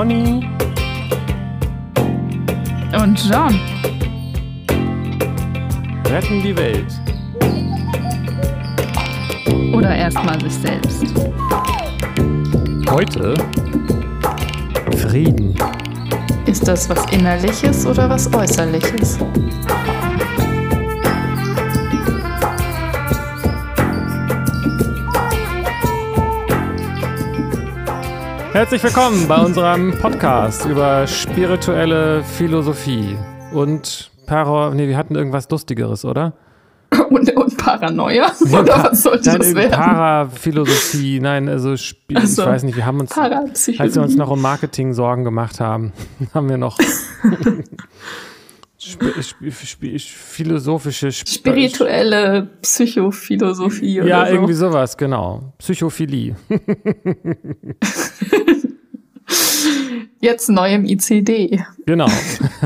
[0.00, 0.48] Ronny
[2.98, 3.60] und John
[6.06, 6.86] retten die Welt.
[9.74, 11.04] Oder erstmal sich selbst.
[12.88, 13.34] Heute
[14.96, 15.54] Frieden.
[16.46, 19.18] Ist das was Innerliches oder was Äußerliches?
[28.60, 33.16] Herzlich willkommen bei unserem Podcast über spirituelle Philosophie
[33.54, 34.74] und Para.
[34.74, 36.34] Nee, wir hatten irgendwas Lustigeres, oder?
[37.08, 38.30] Und, und Paranoia?
[38.52, 39.70] Oder was sollte nein, das werden?
[39.70, 42.42] Paraphilosophie, nein, also Sp Ach so.
[42.42, 45.94] ich weiß nicht, wir haben uns, als wir uns noch um Marketing Sorgen gemacht haben,
[46.34, 46.78] haben wir noch
[48.80, 54.32] sp sp sp philosophische Sp Spirituelle Psychophilosophie oder Ja, so.
[54.32, 55.52] irgendwie sowas, genau.
[55.58, 56.34] Psychophilie.
[60.20, 61.62] Jetzt neu im ICD.
[61.86, 62.08] Genau.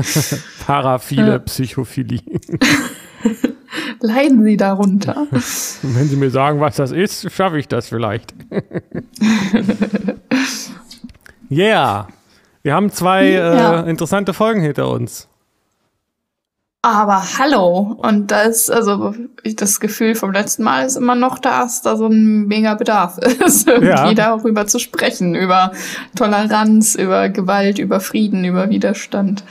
[0.65, 1.39] Paraphile.
[1.39, 2.19] Psychophilie.
[4.01, 5.17] Leiden Sie darunter?
[5.31, 8.33] Und wenn Sie mir sagen, was das ist, schaffe ich das vielleicht.
[11.51, 12.07] yeah.
[12.63, 13.81] Wir haben zwei Ja.
[13.83, 15.27] äh, interessante Folgen hinter uns.
[16.85, 17.97] Aber hallo.
[17.97, 22.45] Und das, also das Gefühl vom letzten Mal ist immer noch, dass da so ein
[22.45, 24.13] mega Bedarf ist, irgendwie Ja.
[24.13, 25.71] darüber zu sprechen, über
[26.15, 29.43] Toleranz, über Gewalt, über Frieden, über Widerstand.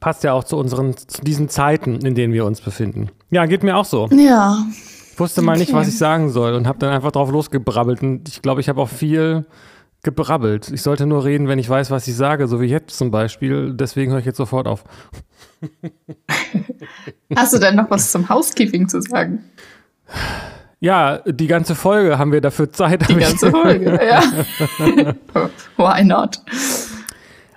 [0.00, 3.10] Passt ja auch zu unseren, zu diesen Zeiten, in denen wir uns befinden.
[3.30, 4.08] Ja, geht mir auch so.
[4.12, 4.64] Ja.
[5.12, 5.78] Ich wusste mal nicht, Okay.
[5.80, 8.02] was ich sagen soll und habe dann einfach drauf losgebrabbelt.
[8.02, 9.44] Und ich glaube, ich habe auch viel
[10.06, 10.70] gebrabbelt.
[10.70, 13.74] Ich sollte nur reden, wenn ich weiß, was ich sage, so wie jetzt zum Beispiel.
[13.74, 14.84] Deswegen höre ich jetzt sofort auf.
[17.36, 19.44] Hast du denn noch was zum Housekeeping zu sagen?
[20.78, 23.08] Ja, die ganze Folge haben wir dafür Zeit.
[23.08, 24.22] Die ganze Folge, ja.
[25.76, 26.40] Why not?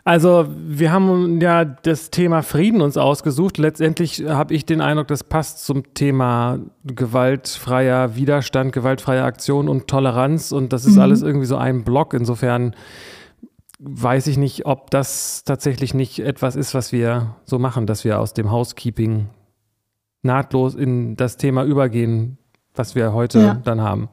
[0.09, 3.59] Also, wir haben ja das Thema Frieden uns ausgesucht.
[3.59, 10.51] Letztendlich habe ich den Eindruck, das passt zum Thema gewaltfreier Widerstand, gewaltfreie Aktion und Toleranz.
[10.51, 12.15] Und das ist alles irgendwie so ein Block.
[12.15, 12.75] Insofern
[13.77, 18.19] weiß ich nicht, ob das tatsächlich nicht etwas ist, was wir so machen, dass wir
[18.19, 19.29] aus dem Housekeeping
[20.23, 22.39] nahtlos in das Thema übergehen,
[22.73, 23.53] was wir heute Ja.
[23.63, 24.09] dann haben.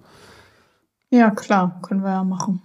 [1.09, 2.61] Ja, klar, können wir ja machen.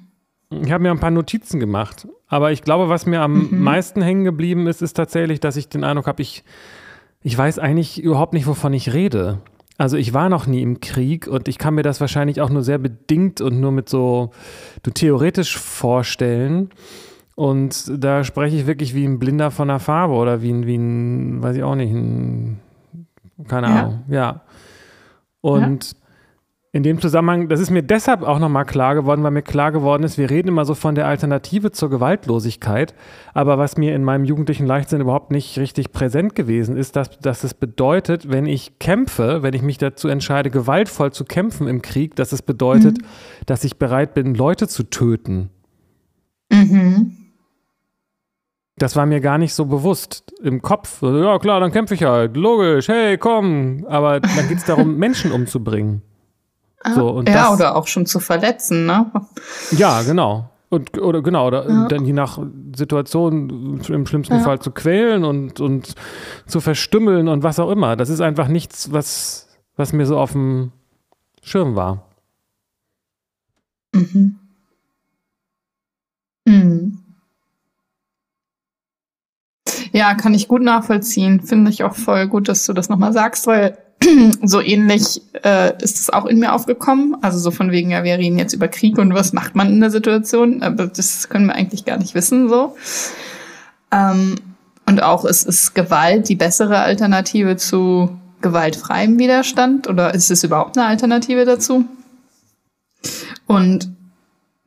[0.50, 4.24] Ich habe mir ein paar Notizen gemacht, aber ich glaube, was mir am meisten hängen
[4.24, 6.44] geblieben ist, ist tatsächlich, dass ich den Eindruck habe, ich,
[7.22, 9.40] ich weiß eigentlich überhaupt nicht, wovon ich rede.
[9.78, 12.64] Also ich war noch nie im Krieg und ich kann mir das wahrscheinlich auch nur
[12.64, 14.31] sehr bedingt und nur mit so
[14.84, 16.69] du theoretisch vorstellen.
[17.36, 20.75] Und da spreche ich wirklich wie ein Blinder von der Farbe oder wie ein, wie
[20.78, 22.59] ein, weiß ich auch nicht, ein,
[23.48, 23.80] keine Ja.
[23.81, 24.42] Ahnung, ja.
[25.42, 25.96] Und
[26.74, 30.04] in dem Zusammenhang, das ist mir deshalb auch nochmal klar geworden, weil mir klar geworden
[30.04, 32.94] ist, wir reden immer so von der Alternative zur Gewaltlosigkeit,
[33.34, 37.44] aber was mir in meinem jugendlichen Leichtsinn überhaupt nicht richtig präsent gewesen ist, dass, dass
[37.44, 42.16] es bedeutet, wenn ich kämpfe, wenn ich mich dazu entscheide, gewaltvoll zu kämpfen im Krieg,
[42.16, 43.00] dass es bedeutet,
[43.46, 45.50] dass ich bereit bin, Leute zu töten.
[46.50, 47.18] Mhm.
[48.78, 51.02] Das war mir gar nicht so bewusst im Kopf.
[51.02, 52.38] Ja, klar, dann kämpfe ich halt.
[52.38, 53.86] Logisch, hey, komm.
[53.88, 56.02] Aber dann geht es darum, Menschen umzubringen.
[56.96, 59.12] So, und ja, das, oder auch schon zu verletzen, ne?
[59.72, 60.50] Ja, genau.
[60.69, 61.88] Und, oder genau, oder Ja.
[61.88, 62.40] dann je nach
[62.75, 64.40] Situation im schlimmsten Ja.
[64.40, 65.96] Fall zu quälen und, und
[66.47, 67.96] zu verstümmeln und was auch immer.
[67.97, 70.72] Das ist einfach nichts, was, was mir so auf dem
[71.44, 72.06] Schirm war.
[73.94, 74.40] Mhm.
[76.46, 76.98] Mhm.
[79.92, 81.42] Ja, kann ich gut nachvollziehen.
[81.42, 83.78] Finde ich auch voll gut, dass du das nochmal sagst, weil
[84.44, 87.17] so ähnlich äh, ist es auch in mir aufgekommen.
[87.22, 89.79] Also so von wegen, ja, wir reden jetzt über Krieg und was macht man in
[89.79, 92.75] der Situation, aber das können wir eigentlich gar nicht wissen so.
[93.91, 94.35] Ähm,
[94.85, 98.09] und auch ist, ist Gewalt die bessere Alternative zu
[98.42, 101.86] gewaltfreiem Widerstand oder ist es überhaupt eine Alternative dazu?
[103.45, 103.89] Und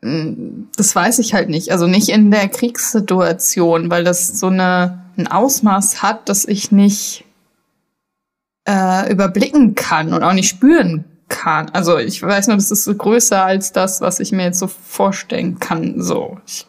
[0.03, 1.73] mh, das weiß ich halt nicht.
[1.73, 7.24] Also nicht in der Kriegssituation, weil das so eine, ein Ausmaß hat, dass ich nicht
[8.67, 11.71] äh, überblicken kann und auch nicht spüren kann.
[11.71, 15.59] Also ich weiß nur, das ist größer als das, was ich mir jetzt so vorstellen
[15.59, 16.01] kann.
[16.03, 16.67] So, ich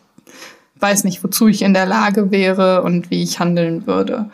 [0.79, 4.29] weiß nicht, wozu ich in der Lage wäre und wie ich handeln würde.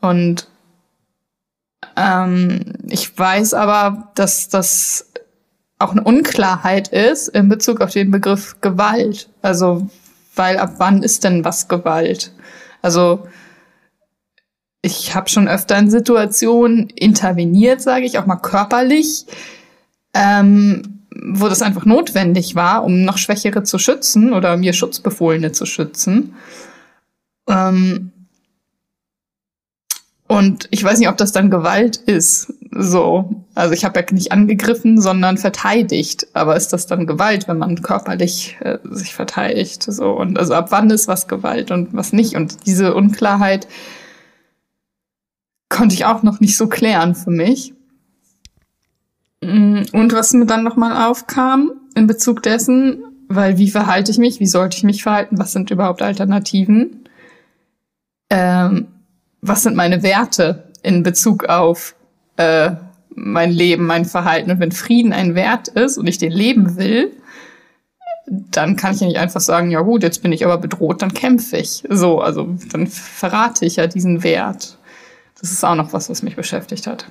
[0.00, 0.48] Und
[1.96, 5.06] ähm, ich weiß aber, dass das
[5.78, 9.28] auch eine Unklarheit ist in Bezug auf den Begriff Gewalt.
[9.42, 9.88] Also,
[10.36, 12.32] weil ab wann ist denn was Gewalt?
[12.82, 13.26] Also,
[14.82, 19.26] ich habe schon öfter in Situationen interveniert, sage ich, auch mal körperlich,
[20.14, 25.66] ähm, wo das einfach notwendig war, um noch Schwächere zu schützen oder mir Schutzbefohlene zu
[25.66, 26.34] schützen.
[27.48, 28.12] Ähm,
[30.28, 32.54] und ich weiß nicht, ob das dann Gewalt ist.
[32.70, 36.28] So, also ich habe ja nicht angegriffen, sondern verteidigt.
[36.34, 39.82] Aber ist das dann Gewalt, wenn man körperlich äh, sich verteidigt?
[39.82, 42.36] So und also ab wann ist was Gewalt und was nicht?
[42.36, 43.66] Und diese Unklarheit
[45.70, 47.72] konnte ich auch noch nicht so klären für mich.
[49.42, 54.40] Mm, und was mir dann nochmal aufkam in Bezug dessen, weil wie verhalte ich mich?
[54.40, 55.38] Wie sollte ich mich verhalten?
[55.38, 57.04] Was sind überhaupt Alternativen?
[58.28, 58.88] Ähm,
[59.40, 61.94] was sind meine Werte in Bezug auf
[62.36, 62.72] äh,
[63.14, 64.50] mein Leben, mein Verhalten.
[64.50, 67.12] Und wenn Frieden ein Wert ist und ich den leben will,
[68.26, 71.12] dann kann ich ja nicht einfach sagen, ja gut, jetzt bin ich aber bedroht, dann
[71.12, 71.82] kämpfe ich.
[71.88, 74.78] So, also dann verrate ich ja diesen Wert.
[75.40, 77.06] Das ist auch noch was, was mich beschäftigt hat.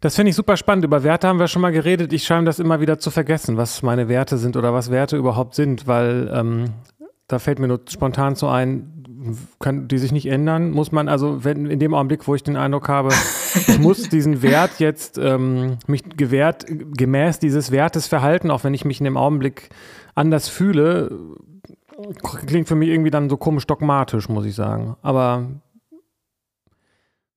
[0.00, 0.84] Das finde ich super spannend.
[0.84, 2.12] Über Werte haben wir schon mal geredet.
[2.12, 5.54] Ich scheine das immer wieder zu vergessen, was meine Werte sind oder was Werte überhaupt
[5.54, 6.70] sind, weil ähm,
[7.28, 9.04] da fällt mir nur spontan so ein,
[9.60, 12.56] kann die sich nicht ändern, muss man also, wenn in dem Augenblick, wo ich den
[12.56, 13.10] Eindruck habe,
[13.54, 18.84] ich muss diesen Wert jetzt ähm, mich gewährt, gemäß dieses Wertes verhalten, auch wenn ich
[18.84, 19.70] mich in dem Augenblick
[20.16, 21.16] anders fühle,
[22.46, 24.96] klingt für mich irgendwie dann so komisch dogmatisch, muss ich sagen.
[25.02, 25.46] Aber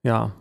[0.06, 0.32] ja.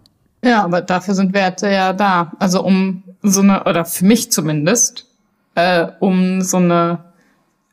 [0.45, 2.33] Ja, aber dafür sind Werte ja da.
[2.39, 5.07] Also um so eine, oder für mich zumindest,
[5.55, 6.99] äh, um so eine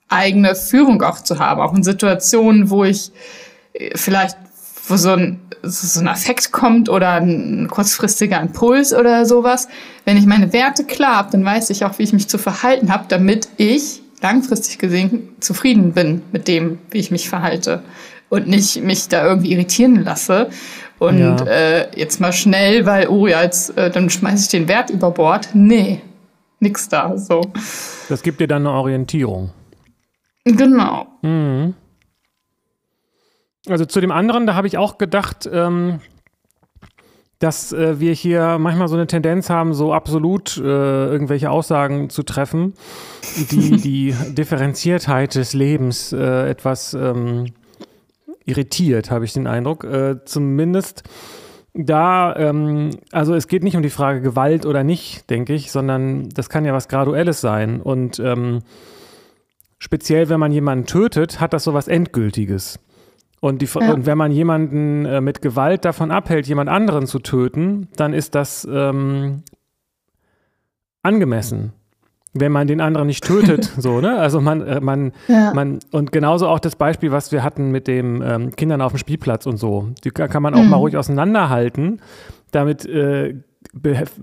[0.08, 3.12] eigene Führung auch zu haben, auch in Situationen, wo ich
[3.96, 4.38] vielleicht
[4.88, 9.68] wo so ein, so ein Affekt kommt oder ein kurzfristiger Impuls oder sowas.
[10.06, 12.92] Wenn ich meine Werte klar habe, dann weiß ich auch, wie ich mich zu verhalten
[12.92, 17.84] habe, damit ich langfristig gesehen zufrieden bin mit dem, wie ich mich verhalte
[18.30, 20.50] und nicht mich da irgendwie irritieren lasse.
[21.02, 21.36] Und ja.
[21.46, 25.10] äh, jetzt mal schnell, weil, oh ja, jetzt äh, dann schmeiße ich den Wert über
[25.10, 25.50] Bord.
[25.56, 26.00] Nee,
[26.60, 27.18] nix da.
[27.18, 27.42] So.
[28.08, 29.50] Das gibt dir dann eine Orientierung.
[30.46, 31.08] Genau.
[31.24, 31.74] Mhm.
[33.68, 36.02] Also zu dem anderen, da habe ich auch gedacht, ähm,
[37.40, 42.22] dass äh, wir hier manchmal so eine Tendenz haben, so absolut äh, irgendwelche Aussagen zu
[42.22, 42.76] treffen,
[43.50, 47.48] die die Differenziertheit des Lebens äh, etwas ähm,
[48.52, 49.84] irritiert, habe ich den Eindruck.
[49.84, 51.04] Äh, zumindest
[51.74, 56.30] da, ähm, also es geht nicht um die Frage Gewalt oder nicht, denke ich, sondern
[56.30, 57.82] das kann ja was Graduelles sein.
[57.82, 58.60] Und ähm,
[59.80, 62.80] speziell, wenn man jemanden tötet, hat das so was Endgültiges.
[63.40, 63.94] Und, die, ja.
[63.94, 68.36] und wenn man jemanden äh, mit Gewalt davon abhält, jemand anderen zu töten, dann ist
[68.36, 69.44] das ähm,
[71.02, 71.74] angemessen.
[72.34, 74.18] Wenn man den anderen nicht tötet, so, ne?
[74.18, 75.54] Also man, äh, man, ja.
[75.54, 79.00] man, und genauso auch das Beispiel, was wir hatten mit den ähm, Kindern auf dem
[79.00, 79.90] Spielplatz und so.
[80.04, 80.70] Die kann man auch mhm.
[80.70, 82.02] mal ruhig auseinanderhalten.
[82.52, 83.36] Damit äh,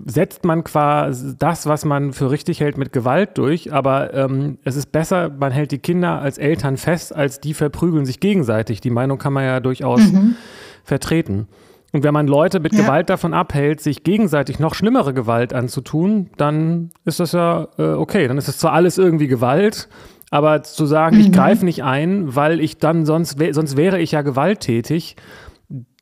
[0.05, 3.73] setzt man quasi das, was man für richtig hält, mit Gewalt durch.
[3.73, 8.05] Aber ähm, es ist besser, man hält die Kinder als Eltern fest, als die verprügeln
[8.05, 8.81] sich gegenseitig.
[8.81, 10.35] Die Meinung kann man ja durchaus mhm.
[10.83, 11.47] vertreten.
[11.91, 12.81] Und wenn man Leute mit ja.
[12.81, 18.27] Gewalt davon abhält, sich gegenseitig noch schlimmere Gewalt anzutun, dann ist das ja äh, okay.
[18.27, 19.89] Dann ist es zwar alles irgendwie Gewalt,
[20.29, 21.21] aber zu sagen, mhm.
[21.21, 25.15] ich greife nicht ein, weil ich dann sonst, sonst wäre ich ja gewalttätig,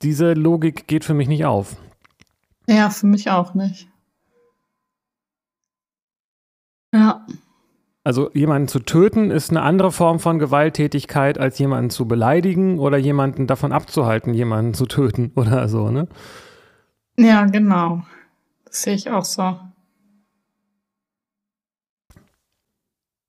[0.01, 1.77] diese Logik geht für mich nicht auf.
[2.67, 3.87] Ja, für mich auch nicht.
[6.93, 7.25] Ja.
[8.07, 12.95] Also jemanden zu töten ist eine andere Form von Gewalttätigkeit, als jemanden zu beleidigen oder
[12.95, 16.07] jemanden davon abzuhalten, jemanden zu töten oder so, ne?
[17.17, 18.03] Ja, genau.
[18.63, 19.59] Das sehe ich auch so.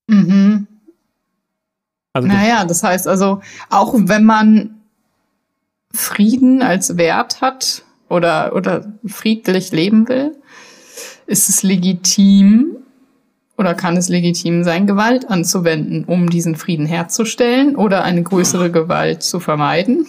[0.07, 0.69] Mhm.
[2.13, 4.77] Also naja, das heißt also, auch wenn man
[5.93, 10.37] Frieden als Wert hat, oder, oder friedlich leben will,
[11.27, 12.78] ist es legitim
[13.59, 19.23] oder kann es legitim sein, Gewalt anzuwenden, um diesen Frieden herzustellen oder eine größere Gewalt
[19.23, 20.07] zu vermeiden?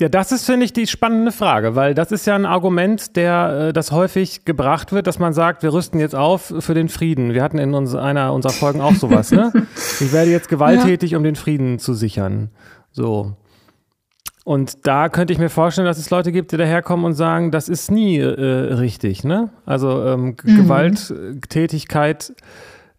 [0.00, 3.66] Ja, das ist, finde ich, die spannende Frage, weil das ist ja ein Argument, der
[3.68, 7.34] äh, das häufig gebracht wird, dass man sagt, wir rüsten jetzt auf für den Frieden.
[7.34, 9.52] Wir hatten in uns, einer unserer Folgen auch sowas, ne?
[10.00, 11.18] Ich werde jetzt gewalttätig, ja.
[11.18, 12.48] um den Frieden zu sichern.
[12.92, 13.36] So.
[14.50, 17.68] Und da könnte ich mir vorstellen, dass es Leute gibt, die daherkommen und sagen, das
[17.68, 19.22] ist nie äh, richtig.
[19.22, 19.50] Ne?
[19.64, 20.56] Also ähm, mhm.
[20.56, 22.32] Gewalttätigkeit,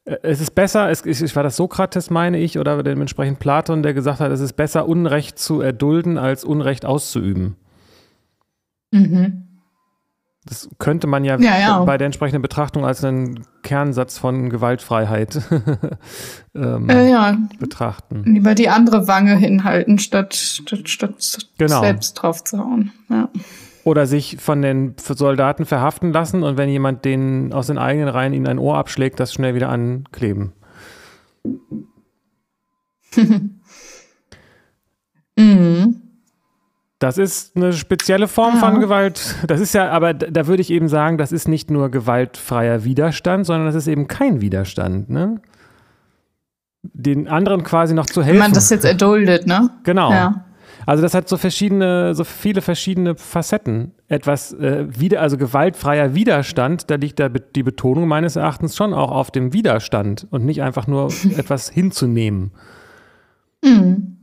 [0.05, 3.93] äh, es ist besser, es, ich, war das Sokrates, meine ich, oder dementsprechend Platon, der
[3.93, 7.57] gesagt hat, es ist besser, Unrecht zu erdulden, als Unrecht auszuüben.
[8.91, 9.43] Mhm.
[10.45, 15.39] Das könnte man ja, ja, ja, bei der entsprechenden Betrachtung als einen Kernsatz von Gewaltfreiheit
[16.55, 17.37] ähm, äh, ja.
[17.59, 18.23] betrachten.
[18.25, 21.81] Lieber die andere Wange hinhalten, statt, statt, statt genau.
[21.81, 22.91] selbst drauf zu hauen.
[23.09, 23.29] Ja.
[23.83, 28.33] Oder sich von den Soldaten verhaften lassen und wenn jemand den aus den eigenen Reihen
[28.33, 30.53] ihnen ein Ohr abschlägt, das schnell wieder ankleben.
[35.37, 36.01] mhm.
[37.01, 38.59] Das ist eine spezielle Form ja.
[38.59, 39.35] von Gewalt.
[39.47, 43.47] Das ist ja, aber da würde ich eben sagen, das ist nicht nur gewaltfreier Widerstand,
[43.47, 45.41] sondern das ist eben kein Widerstand, ne?
[46.83, 48.35] Den anderen quasi noch zu helfen.
[48.35, 49.71] Wenn man das jetzt erduldet, ne?
[49.83, 50.11] Genau.
[50.11, 50.45] Ja.
[50.85, 53.93] Also das hat so verschiedene, so viele verschiedene Facetten.
[54.07, 59.09] Etwas äh, wieder, also gewaltfreier Widerstand, da liegt da die Betonung meines Erachtens schon auch
[59.09, 62.51] auf dem Widerstand und nicht einfach nur etwas hinzunehmen.
[63.63, 64.17] Mhm.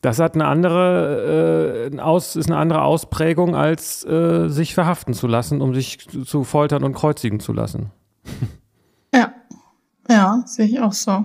[0.00, 5.26] Das hat eine andere, äh, aus, ist eine andere Ausprägung, als äh, sich verhaften zu
[5.26, 7.90] lassen, um sich zu foltern und kreuzigen zu lassen.
[9.12, 9.32] Ja,
[10.08, 11.24] ja, sehe ich auch so.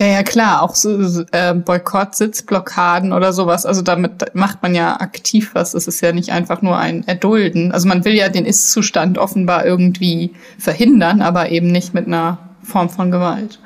[0.00, 3.64] Ja, ja, klar, auch so äh, Boykott, Sitzblockaden oder sowas.
[3.64, 5.72] Also damit macht man ja aktiv was.
[5.72, 7.70] Es ist ja nicht einfach nur ein Erdulden.
[7.70, 12.90] Also man will ja den Ist-Zustand offenbar irgendwie verhindern, aber eben nicht mit einer Form
[12.90, 13.60] von Gewalt.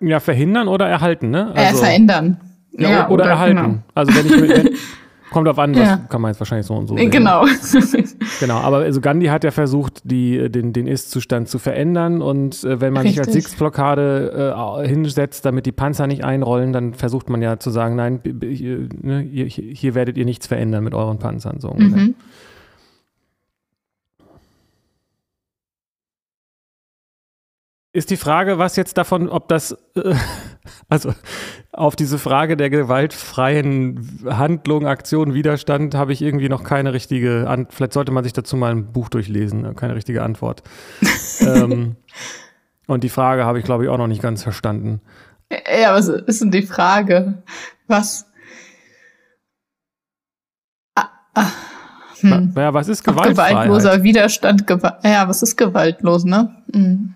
[0.00, 1.52] Ja, verhindern oder erhalten, ne?
[1.54, 2.40] Äh, also, äh, verändern.
[2.72, 3.56] Ja, ja oder, oder, erhalten.
[3.56, 3.78] Genau.
[3.94, 4.70] Also wenn ich wenn,
[5.30, 5.98] kommt auf an, ja.
[6.08, 6.96] kann man jetzt wahrscheinlich so und so.
[6.96, 7.10] Sehen.
[7.10, 7.44] Genau.
[8.40, 12.80] genau, aber also Gandhi hat ja versucht, die, den, den Ist-Zustand zu verändern und äh,
[12.80, 13.24] wenn man Richtig.
[13.24, 17.70] sich als Six-Blockade äh, hinsetzt, damit die Panzer nicht einrollen, dann versucht man ja zu
[17.70, 21.60] sagen, nein, hier, ne, hier, hier werdet ihr nichts verändern mit euren Panzern.
[21.60, 22.14] So mhm.
[27.92, 30.14] Ist die Frage, was jetzt davon, ob das, äh,
[30.88, 31.12] also
[31.72, 37.74] auf diese Frage der gewaltfreien Handlung, Aktion, Widerstand habe ich irgendwie noch keine richtige, Antwort.
[37.74, 40.62] vielleicht sollte man sich dazu mal ein Buch durchlesen, äh, keine richtige Antwort.
[41.40, 41.96] ähm,
[42.86, 45.00] und die Frage habe ich, glaube ich, auch noch nicht ganz verstanden.
[45.50, 47.42] Ja, was ist denn die Frage?
[47.88, 48.30] Was?
[50.94, 51.50] Ah, ah,
[52.20, 52.52] hm.
[52.56, 53.50] Ja, was ist Gewaltfreiheit?
[53.50, 56.62] Gewaltloser Widerstand, Gewa ja, was ist gewaltlos, ne?
[56.72, 57.14] Mhm.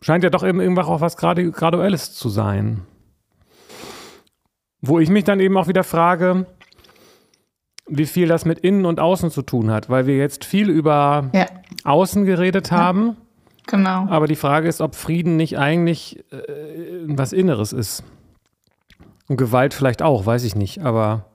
[0.00, 2.82] Scheint ja doch irgendwas auch was Graduelles zu sein.
[4.80, 6.46] Wo ich mich dann eben auch wieder frage,
[7.86, 11.28] wie viel das mit Innen und Außen zu tun hat, weil wir jetzt viel über
[11.34, 11.46] ja.
[11.84, 13.08] Außen geredet haben.
[13.08, 13.14] Ja,
[13.66, 14.06] genau.
[14.08, 16.42] Aber die Frage ist, ob Frieden nicht eigentlich äh,
[17.06, 18.04] was Inneres ist.
[19.28, 21.26] Und Gewalt vielleicht auch, weiß ich nicht, aber.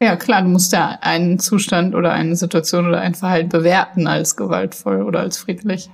[0.00, 4.36] Ja, klar, du musst ja einen Zustand oder eine Situation oder ein Verhalten bewerten als
[4.36, 5.90] gewaltvoll oder als friedlich.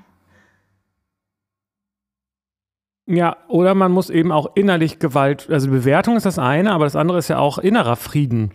[3.13, 6.97] Ja, oder man muss eben auch innerlich Gewalt, also Bewertung ist das eine, aber das
[6.97, 8.53] andere ist ja auch innerer Frieden.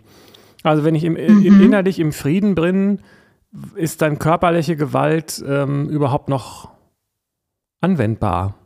[0.64, 1.44] Also wenn ich im, mhm.
[1.44, 2.98] im innerlich im Frieden bin,
[3.76, 6.70] ist dann körperliche Gewalt ähm, überhaupt noch
[7.80, 8.56] anwendbar?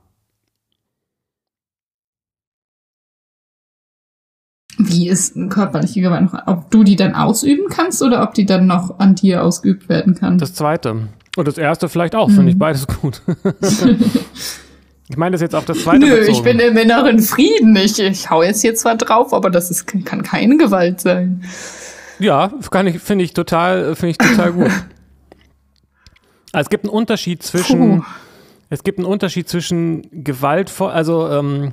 [4.79, 6.47] Wie ist körperliche Gewalt noch?
[6.47, 10.15] Ob du die dann ausüben kannst oder ob die dann noch an dir ausgeübt werden
[10.15, 10.39] kann?
[10.39, 11.09] Das zweite.
[11.37, 12.33] Und das erste vielleicht auch, mhm.
[12.33, 13.21] finde ich beides gut.
[15.13, 16.33] Ich meine das jetzt auf das zweite Nö, bezogen.
[16.33, 17.77] ich bin im inneren Frieden.
[17.77, 21.45] Ich, ich hau jetzt hier zwar drauf, aber das ist, kann keine Gewalt sein.
[22.19, 24.71] Ja, kann ich, finde ich total, finde ich total gut.
[26.55, 28.05] Also es gibt einen Unterschied zwischen, Puh.
[28.69, 31.73] es gibt einen Unterschied zwischen Gewalt, also ähm,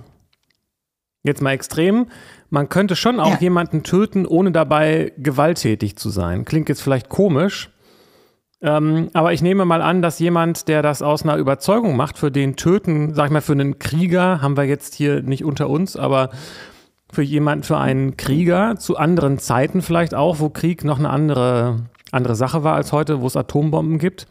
[1.23, 2.07] jetzt mal extrem.
[2.49, 3.39] Man könnte schon auch ja.
[3.39, 6.45] jemanden töten, ohne dabei gewalttätig zu sein.
[6.45, 7.71] Klingt jetzt vielleicht komisch,
[8.61, 12.31] ähm, aber ich nehme mal an, dass jemand, der das aus einer Überzeugung macht, für
[12.31, 15.95] den Töten, sag ich mal, für einen Krieger, haben wir jetzt hier nicht unter uns,
[15.95, 16.29] aber
[17.11, 21.85] für jemanden, für einen Krieger zu anderen Zeiten vielleicht auch, wo Krieg noch eine andere,
[22.11, 24.27] andere Sache war als heute, wo es Atombomben gibt.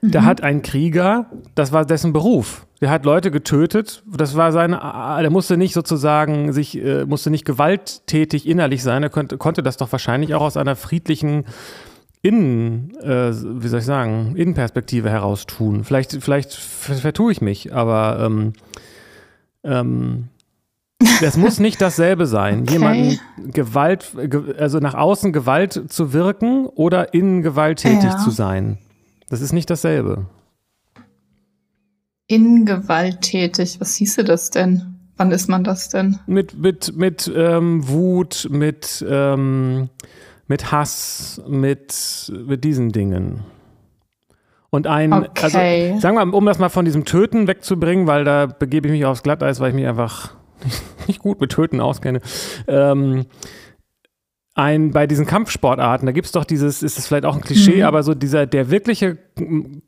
[0.00, 0.10] Mhm.
[0.10, 2.66] Da hat ein Krieger, das war dessen Beruf.
[2.80, 4.02] Der hat Leute getötet.
[4.06, 4.80] Das war seine,
[5.20, 9.02] der musste nicht sozusagen sich, äh, musste nicht gewalttätig innerlich sein.
[9.02, 11.44] Er konnte, konnte das doch wahrscheinlich auch aus einer friedlichen
[12.22, 15.84] Innen, äh, wie soll ich sagen, Innenperspektive heraus tun.
[15.84, 18.52] Vielleicht, vielleicht vertue ich mich, aber ähm,
[19.64, 20.28] ähm,
[21.22, 22.62] das muss nicht dasselbe sein.
[22.62, 22.72] Okay.
[22.72, 23.18] Jemanden
[23.52, 24.12] Gewalt,
[24.58, 28.18] also nach außen Gewalt zu wirken oder innen gewalttätig ja.
[28.18, 28.76] zu sein.
[29.30, 30.26] Das ist nicht dasselbe.
[32.26, 34.94] Innen gewalttätig, was hieße das denn?
[35.16, 36.18] Wann ist man das denn?
[36.26, 39.88] Mit, mit, mit ähm, Wut, mit ähm,
[40.50, 43.44] mit Hass, mit, mit diesen Dingen.
[44.68, 45.90] Und ein, also, okay.
[45.92, 49.04] also sagen wir, um das mal von diesem Töten wegzubringen, weil da begebe ich mich
[49.04, 52.20] aufs Glatteis, weil ich mich einfach nicht, nicht gut mit Töten auskenne.
[52.66, 53.26] Ähm,
[54.56, 57.78] ein, bei diesen Kampfsportarten, da gibt es doch dieses, ist es vielleicht auch ein Klischee,
[57.78, 57.84] mhm.
[57.84, 59.18] aber so dieser, der wirkliche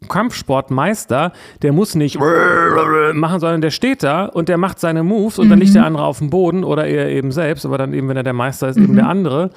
[0.08, 5.46] Kampfsportmeister, der muss nicht machen, sondern der steht da und der macht seine Moves und
[5.46, 5.50] mhm.
[5.50, 8.16] dann liegt der andere auf dem Boden oder er eben selbst, aber dann eben, wenn
[8.16, 8.84] er der Meister ist, mhm.
[8.84, 9.50] eben der andere.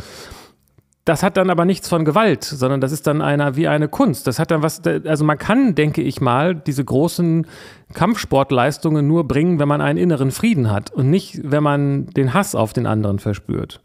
[1.05, 4.25] Das hat dann aber nichts von Gewalt, sondern das ist dann einer wie eine Kunst.
[4.25, 7.45] Das hat dann was, also man kann, denke ich mal, diese großen
[7.93, 12.55] Kampfsportleistungen nur bringen, wenn man einen inneren Frieden hat und nicht, wenn man den Hass
[12.55, 13.81] auf den anderen verspürt.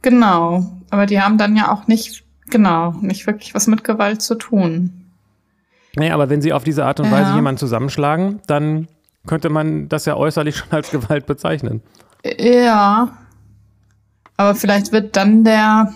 [0.00, 4.36] Genau, aber die haben dann ja auch nicht, genau, nicht wirklich was mit Gewalt zu
[4.36, 5.06] tun.
[5.96, 8.86] Nee, aber wenn sie auf diese Art und Weise jemanden zusammenschlagen, dann
[9.26, 11.82] könnte man das ja äußerlich schon als Gewalt bezeichnen.
[12.38, 13.18] Ja.
[14.38, 15.92] Aber vielleicht wird dann der,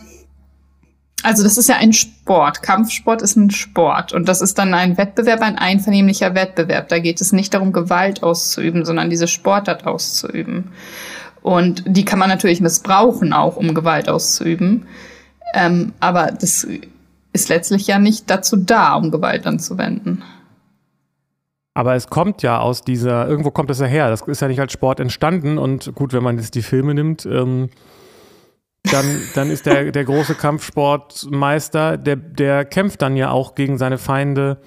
[1.23, 2.63] also das ist ja ein Sport.
[2.63, 4.13] Kampfsport ist ein Sport.
[4.13, 6.89] Und das ist dann ein Wettbewerb, ein einvernehmlicher Wettbewerb.
[6.89, 10.73] Da geht es nicht darum, Gewalt auszuüben, sondern diese Sportart auszuüben.
[11.41, 14.87] Und die kann man natürlich missbrauchen, auch um Gewalt auszuüben.
[15.55, 16.67] Ähm, aber das
[17.33, 20.25] ist letztlich ja nicht dazu da, um Gewalt anzuwenden.
[21.75, 24.11] Aber es kommt ja aus dieser, irgendwo kommt es ja her.
[24.11, 25.59] Das ist ja nicht als Sport entstanden.
[25.59, 27.71] Und gut, wenn man jetzt die Filme nimmt, ähm,
[28.91, 33.99] dann, dann ist der, der große Kampfsportmeister, der, der kämpft dann ja auch gegen seine
[33.99, 34.61] Feinde.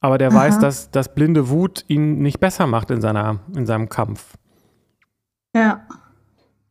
[0.00, 0.36] Aber der Aha.
[0.36, 4.34] weiß, dass, dass blinde Wut ihn nicht besser macht in, seiner, in seinem Kampf.
[5.54, 5.86] Ja.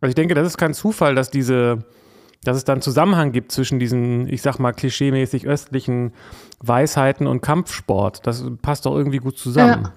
[0.01, 1.79] Also ich denke, das ist kein Zufall, dass diese,
[2.43, 6.13] dass es dann Zusammenhang gibt zwischen diesen, ich sag mal, klischeemäßig östlichen
[6.59, 8.25] Weisheiten und Kampfsport.
[8.27, 9.89] Das passt doch irgendwie gut zusammen.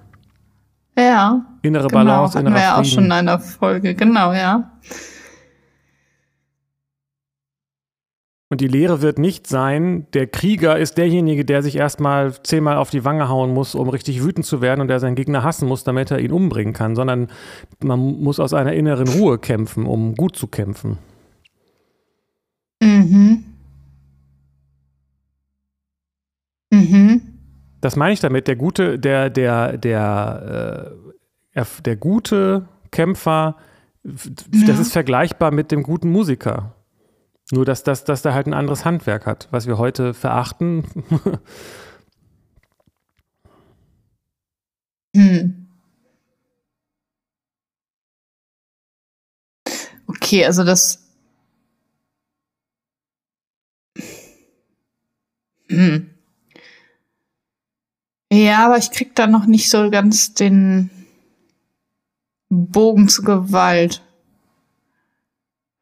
[0.97, 1.03] Ja.
[1.03, 1.47] ja.
[1.63, 2.55] Innere genau, Balance, innerer Frieden.
[2.55, 4.71] wir ja auch schon in einer Folge, genau, ja.
[8.51, 12.91] Und die Lehre wird nicht sein, der Krieger ist derjenige, der sich erstmal zehnmal auf
[12.91, 15.83] die Wange hauen muss, um richtig wütend zu werden und der seinen Gegner hassen muss,
[15.83, 17.29] damit er ihn umbringen kann, sondern
[17.83, 20.99] man muss aus einer inneren Ruhe kämpfen, um gut zu kämpfen.
[22.83, 23.45] Mhm.
[26.71, 27.23] Mhm.
[27.81, 28.47] Das meine ich damit.
[28.47, 30.95] Der gute, der, der, der,
[31.55, 33.57] äh, der gute Kämpfer,
[34.03, 34.81] das ja.
[34.81, 36.75] ist vergleichbar mit dem guten Musiker.
[37.51, 40.85] Nur, dass, dass, dass der halt ein anderes Handwerk hat, was wir heute verachten.
[45.17, 45.67] hm.
[50.07, 51.01] Okay, also das.
[55.69, 56.11] Hm.
[58.33, 60.91] Ja, aber ich krieg da noch nicht so ganz den
[62.49, 64.03] Bogen zur Gewalt.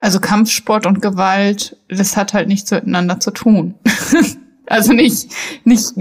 [0.03, 3.75] Also Kampfsport und Gewalt, das hat halt nichts miteinander zu tun.
[4.67, 5.31] also nicht,
[5.65, 5.93] nicht,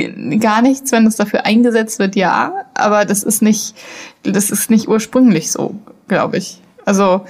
[0.42, 3.76] gar nichts, wenn es dafür eingesetzt wird, ja, aber das ist nicht,
[4.24, 5.76] das ist nicht ursprünglich so,
[6.08, 6.60] glaube ich.
[6.84, 7.26] Also,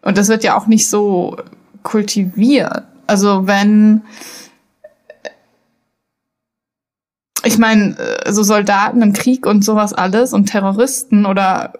[0.00, 1.36] und das wird ja auch nicht so
[1.82, 2.84] kultiviert.
[3.06, 4.00] Also wenn,
[7.44, 7.98] ich meine,
[8.30, 11.74] so Soldaten im Krieg und sowas alles und Terroristen oder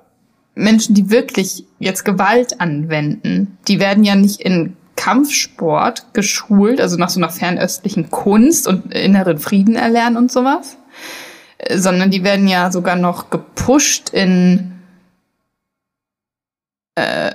[0.55, 7.09] Menschen, die wirklich jetzt Gewalt anwenden, die werden ja nicht in Kampfsport geschult, also nach
[7.09, 10.77] so einer fernöstlichen Kunst und inneren Frieden erlernen und sowas,
[11.75, 14.73] sondern die werden ja sogar noch gepusht in
[16.95, 17.33] äh,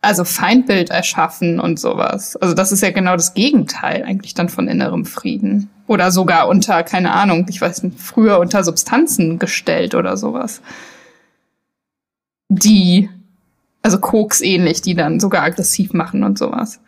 [0.00, 2.36] also Feindbild erschaffen und sowas.
[2.36, 5.70] Also das ist ja genau das Gegenteil eigentlich dann von innerem Frieden.
[5.88, 10.62] Oder sogar unter, keine Ahnung, ich weiß nicht, früher unter Substanzen gestellt oder sowas
[12.48, 13.10] die,
[13.82, 16.80] also Koks ähnlich, die dann sogar aggressiv machen und sowas.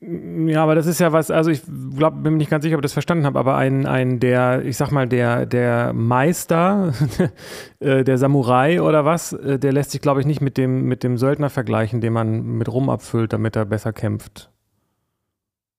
[0.00, 1.62] Ja, aber das ist ja was, also ich
[1.96, 4.64] glaube, bin mir nicht ganz sicher, ob ich das verstanden habe, aber ein, ein der,
[4.64, 6.92] ich sag mal, der, der Meister,
[7.80, 11.02] äh, der Samurai oder was, äh, der lässt sich, glaube ich, nicht mit dem, mit
[11.02, 14.50] dem Söldner vergleichen, den man mit Rum abfüllt, damit er besser kämpft.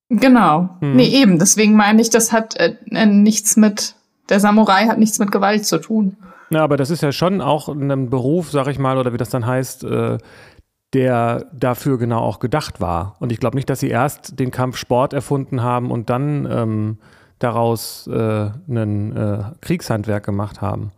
[0.10, 0.70] Genau.
[0.80, 0.96] Hm.
[0.96, 1.40] Nee, eben.
[1.40, 3.96] Deswegen meine ich, das hat äh, nichts mit,
[4.30, 6.18] der Samurai hat nichts mit Gewalt zu tun.
[6.54, 9.30] Ja, aber das ist ja schon auch ein Beruf, sag ich mal, oder wie das
[9.30, 10.20] dann heißt, äh,
[10.94, 13.16] der dafür genau auch gedacht war.
[13.20, 16.98] Und ich glaube nicht, dass sie erst den Kampfsport erfunden haben und dann ähm,
[17.40, 20.92] daraus äh, ein äh, Kriegshandwerk gemacht haben.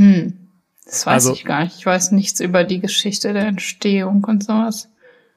[0.00, 0.48] Hm.
[0.86, 1.76] Das weiß also, ich gar nicht.
[1.76, 4.88] Ich weiß nichts über die Geschichte der Entstehung und sowas.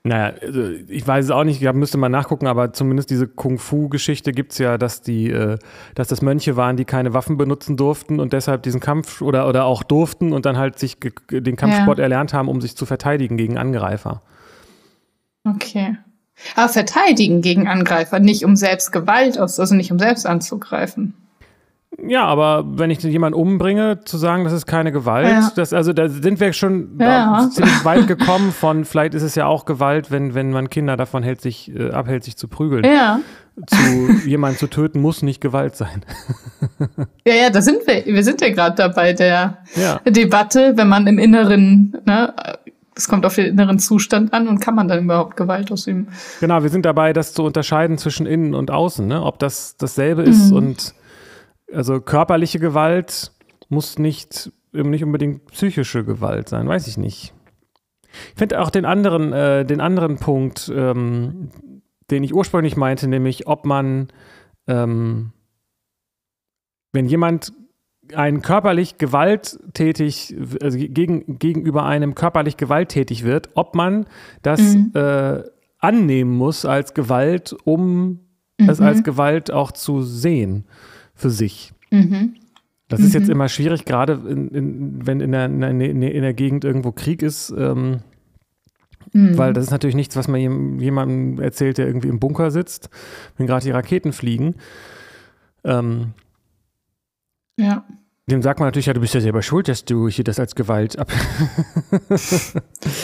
[0.06, 4.34] Naja, also ich weiß es auch nicht, ich müsste mal nachgucken, aber zumindest diese Kung-Fu-Geschichte
[4.34, 5.58] gibt es ja, dass die, äh,
[5.96, 9.64] dass das Mönche waren, die keine Waffen benutzen durften und deshalb diesen Kampf oder, oder
[9.64, 10.98] auch durften und dann halt sich
[11.32, 12.04] den Kampfsport ja.
[12.04, 14.22] erlernt haben, um sich zu verteidigen gegen Angreifer.
[15.46, 15.98] Okay.
[16.58, 21.14] Aber verteidigen gegen Angreifer, nicht um selbst Gewalt aus, also nicht um selbst anzugreifen.
[22.02, 25.52] Ja, aber wenn ich jemanden umbringe, zu sagen, das ist keine Gewalt, ja.
[25.56, 27.50] das, also da sind wir schon ja.
[27.52, 31.24] ziemlich weit gekommen von, vielleicht ist es ja auch Gewalt, wenn, wenn man Kinder davon
[31.24, 32.84] hält, sich, äh, abhält, sich zu prügeln.
[32.84, 33.20] Ja.
[33.68, 36.04] Zu jemanden zu töten, muss nicht Gewalt sein.
[37.26, 38.04] ja, ja, da sind wir.
[38.06, 40.00] Wir sind ja gerade dabei der ja.
[40.10, 42.34] Debatte, wenn man im Inneren, ne,
[42.96, 46.08] es kommt auf den inneren Zustand an und kann man dann überhaupt Gewalt ausüben.
[46.40, 49.24] Genau, wir sind dabei, das zu unterscheiden zwischen innen und außen, ne?
[49.24, 50.58] ob das dasselbe ist mhm.
[50.58, 50.94] und
[51.74, 53.32] also körperliche Gewalt
[53.70, 57.34] muss nicht, nicht unbedingt psychische Gewalt sein, weiß ich nicht.
[58.30, 61.50] Ich finde auch den anderen, äh, den anderen Punkt, ähm,
[62.12, 64.10] den ich ursprünglich meinte, nämlich ob man,
[64.68, 65.32] ähm,
[66.92, 67.54] wenn jemand
[68.14, 74.06] ein körperlich gewalttätig, also gegen, gegenüber einem körperlich gewalttätig wird, ob man
[74.42, 74.92] das mhm.
[74.94, 75.44] äh,
[75.80, 78.20] annehmen muss als Gewalt, um
[78.60, 78.70] mhm.
[78.70, 80.66] es als Gewalt auch zu sehen
[81.14, 81.74] für sich.
[81.92, 82.36] Mhm.
[82.88, 83.32] Das ist jetzt mhm.
[83.32, 87.22] immer schwierig, gerade in, in, wenn in der, in, der, in der Gegend irgendwo Krieg
[87.24, 88.02] ist, ähm,
[89.14, 89.38] mhm.
[89.38, 92.90] weil das ist natürlich nichts, was man jemandem erzählt, der irgendwie im Bunker sitzt,
[93.38, 94.56] wenn gerade die Raketen fliegen.
[95.64, 96.14] Ähm,
[97.58, 97.86] ja.
[98.32, 100.56] Dem sagt man natürlich, ja, du bist ja selber schuld, dass du hier das als
[100.56, 101.12] Gewalt ab.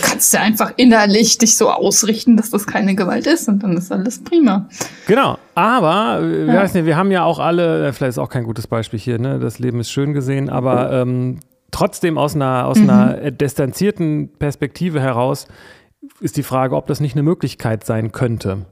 [0.02, 3.92] Kannst ja einfach innerlich dich so ausrichten, dass das keine Gewalt ist und dann ist
[3.92, 4.70] alles prima.
[5.08, 6.64] Genau, aber äh, ja.
[6.64, 9.40] nicht, wir haben ja auch alle, äh, vielleicht ist auch kein gutes Beispiel hier, ne?
[9.40, 12.90] Das Leben ist schön gesehen, aber ähm, trotzdem aus einer, aus mhm.
[12.90, 15.48] einer distanzierten Perspektive heraus
[16.22, 18.68] ist die Frage, ob das nicht eine Möglichkeit sein könnte,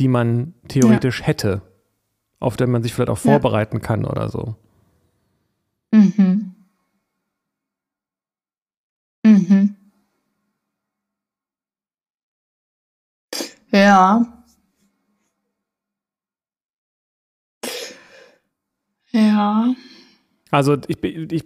[0.00, 1.26] die man theoretisch ja.
[1.26, 1.60] hätte,
[2.40, 3.82] auf der man sich vielleicht auch vorbereiten ja.
[3.82, 4.56] kann oder so.
[5.92, 6.54] Mhm.
[9.24, 9.76] Mhm.
[13.70, 14.26] Ja.
[19.12, 19.74] Ja.
[20.50, 21.44] Also ich, ich,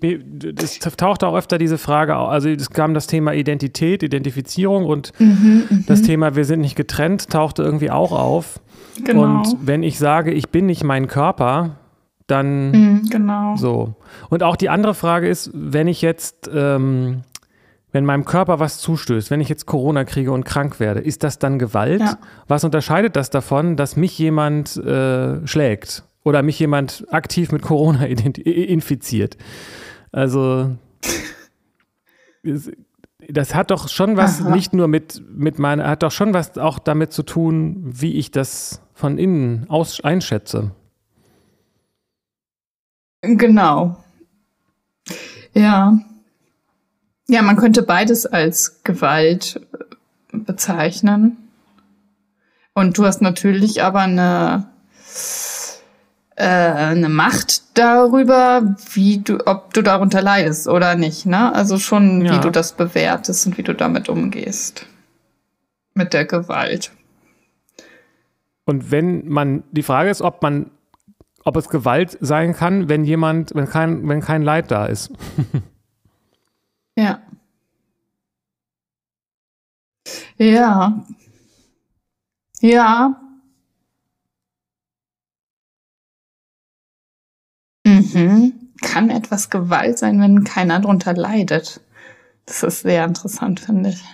[0.58, 2.28] es taucht auch öfter diese Frage auf.
[2.28, 6.74] Also es kam das Thema Identität, Identifizierung und mhm, mhm, das Thema Wir sind nicht
[6.74, 8.60] getrennt tauchte irgendwie auch auf.
[9.04, 9.22] Genau.
[9.22, 11.78] Und wenn ich sage, ich bin nicht mein Körper,
[12.26, 13.56] dann mhm, genau.
[13.56, 13.94] so.
[14.30, 17.22] Und auch die andere Frage ist, wenn ich jetzt, ähm,
[17.92, 21.38] wenn meinem Körper was zustößt, wenn ich jetzt Corona kriege und krank werde, ist das
[21.38, 22.00] dann Gewalt?
[22.00, 22.18] Ja.
[22.48, 28.04] Was unterscheidet das davon, dass mich jemand äh, schlägt oder mich jemand aktiv mit Corona
[28.06, 29.36] infiziert?
[30.10, 30.76] Also
[33.28, 34.50] das hat doch schon was, Aha.
[34.50, 38.30] nicht nur mit, mit meiner, hat doch schon was auch damit zu tun, wie ich
[38.30, 40.72] das von innen aus einschätze.
[43.26, 43.96] Genau.
[45.54, 45.98] Ja.
[47.28, 49.60] Ja, man könnte beides als Gewalt
[50.32, 51.36] äh, bezeichnen.
[52.72, 54.68] Und du hast natürlich aber eine,
[56.36, 61.54] äh, eine Macht darüber, wie du, ob du darunter leidest oder nicht, ne?
[61.54, 62.34] Also schon, ja.
[62.34, 64.86] wie du das bewertest und wie du damit umgehst.
[65.94, 66.92] Mit der Gewalt.
[68.66, 70.70] Und wenn man, die Frage ist, ob man
[71.46, 75.12] ob es Gewalt sein kann, wenn jemand, wenn kein, wenn kein Leid da ist.
[76.96, 77.22] ja.
[80.38, 81.06] Ja.
[82.60, 83.14] Ja.
[87.86, 88.52] Mhm.
[88.82, 91.80] Kann etwas Gewalt sein, wenn keiner drunter leidet?
[92.44, 94.04] Das ist sehr interessant, finde ich.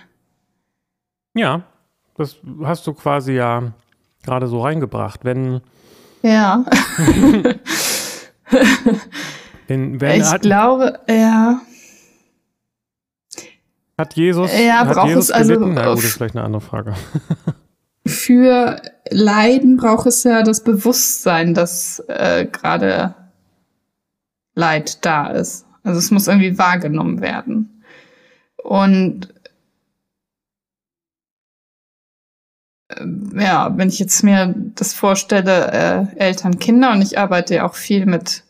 [1.33, 1.63] Ja,
[2.15, 3.73] das hast du quasi ja
[4.21, 5.25] gerade so reingebracht.
[5.25, 5.61] Wenn
[6.23, 6.65] ja.
[9.67, 11.61] wenn, wenn ich hat, glaube, ja.
[13.97, 15.73] Hat Jesus, ja, hat Jesus es also gelitten?
[15.75, 16.95] Na gut, das ist vielleicht eine andere Frage.
[18.07, 23.15] für Leiden braucht es ja das Bewusstsein, dass äh, gerade
[24.55, 25.65] Leid da ist.
[25.83, 27.83] Also es muss irgendwie wahrgenommen werden.
[28.57, 29.32] Und
[33.35, 35.71] ja, wenn ich jetzt mir das vorstelle,
[36.17, 38.43] äh, Eltern, Kinder, und ich arbeite ja auch viel mit,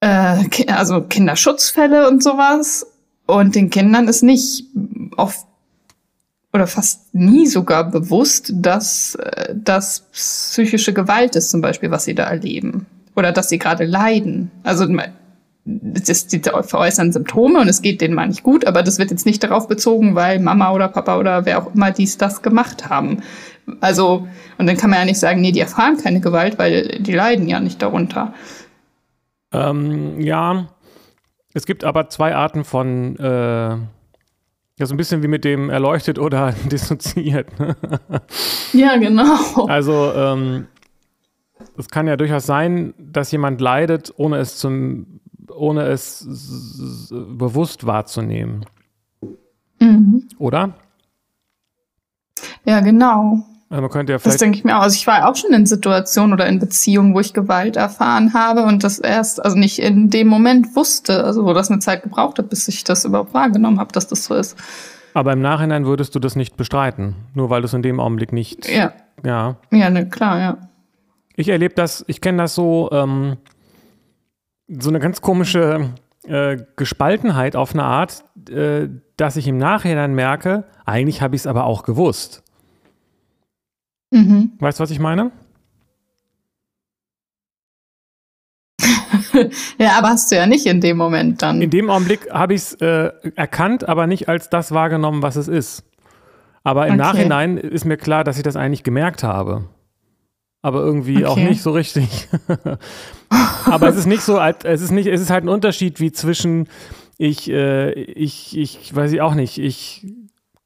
[0.00, 2.86] äh, also Kinderschutzfälle und sowas.
[3.26, 4.66] Und den Kindern ist nicht
[5.16, 5.46] oft
[6.52, 12.14] oder fast nie sogar bewusst, dass äh, das psychische Gewalt ist, zum Beispiel, was sie
[12.14, 12.86] da erleben.
[13.14, 14.50] Oder dass sie gerade leiden.
[14.62, 14.86] Also
[15.66, 19.26] das, die veräußern Symptome und es geht denen mal nicht gut, aber das wird jetzt
[19.26, 23.22] nicht darauf bezogen, weil Mama oder Papa oder wer auch immer dies, das gemacht haben.
[23.80, 27.12] Also, und dann kann man ja nicht sagen, nee, die erfahren keine Gewalt, weil die
[27.12, 28.32] leiden ja nicht darunter.
[29.52, 30.68] Ähm, ja,
[31.52, 33.70] es gibt aber zwei Arten von, äh,
[34.78, 37.58] ja, so ein bisschen wie mit dem erleuchtet oder dissoziiert.
[37.58, 37.76] Ne?
[38.72, 39.66] ja, genau.
[39.66, 40.68] Also, ähm,
[41.76, 45.20] es kann ja durchaus sein, dass jemand leidet, ohne es zum,
[45.54, 46.26] ohne es
[47.10, 48.64] bewusst wahrzunehmen.
[49.78, 50.28] Mhm.
[50.38, 50.74] Oder?
[52.64, 53.44] Ja, genau.
[53.68, 54.82] Also man könnte ja das denke ich mir auch.
[54.82, 58.62] Also ich war auch schon in Situationen oder in Beziehungen, wo ich Gewalt erfahren habe
[58.62, 62.38] und das erst, also nicht in dem Moment wusste, also wo das eine Zeit gebraucht
[62.38, 64.56] hat, bis ich das überhaupt wahrgenommen habe, dass das so ist.
[65.14, 68.32] Aber im Nachhinein würdest du das nicht bestreiten, nur weil du es in dem Augenblick
[68.32, 68.68] nicht.
[68.68, 68.92] Ja.
[69.24, 69.56] Ja.
[69.72, 70.58] Ja, ne, klar, ja.
[71.34, 73.36] Ich erlebe das, ich kenne das so, ähm,
[74.68, 75.90] so eine ganz komische
[76.26, 81.46] äh, Gespaltenheit auf eine Art, äh, dass ich im Nachhinein merke, eigentlich habe ich es
[81.46, 82.42] aber auch gewusst.
[84.10, 84.52] Mhm.
[84.58, 85.30] Weißt du, was ich meine?
[89.78, 91.60] ja, aber hast du ja nicht in dem Moment dann.
[91.60, 95.48] In dem Augenblick habe ich es äh, erkannt, aber nicht als das wahrgenommen, was es
[95.48, 95.84] ist.
[96.62, 97.02] Aber im okay.
[97.02, 99.68] Nachhinein ist mir klar, dass ich das eigentlich gemerkt habe.
[100.66, 101.26] Aber irgendwie okay.
[101.26, 102.28] auch nicht so richtig.
[103.66, 106.68] aber es ist nicht so, es ist nicht, es ist halt ein Unterschied wie zwischen
[107.18, 110.04] ich, äh, ich, ich weiß ich auch nicht, ich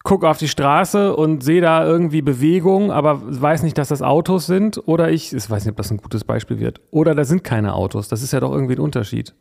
[0.03, 4.47] gucke auf die Straße und sehe da irgendwie Bewegung, aber weiß nicht, dass das Autos
[4.47, 4.81] sind.
[4.89, 6.81] Oder ich, ich weiß nicht, ob das ein gutes Beispiel wird.
[6.91, 8.09] Oder da sind keine Autos.
[8.09, 9.35] Das ist ja doch irgendwie ein Unterschied.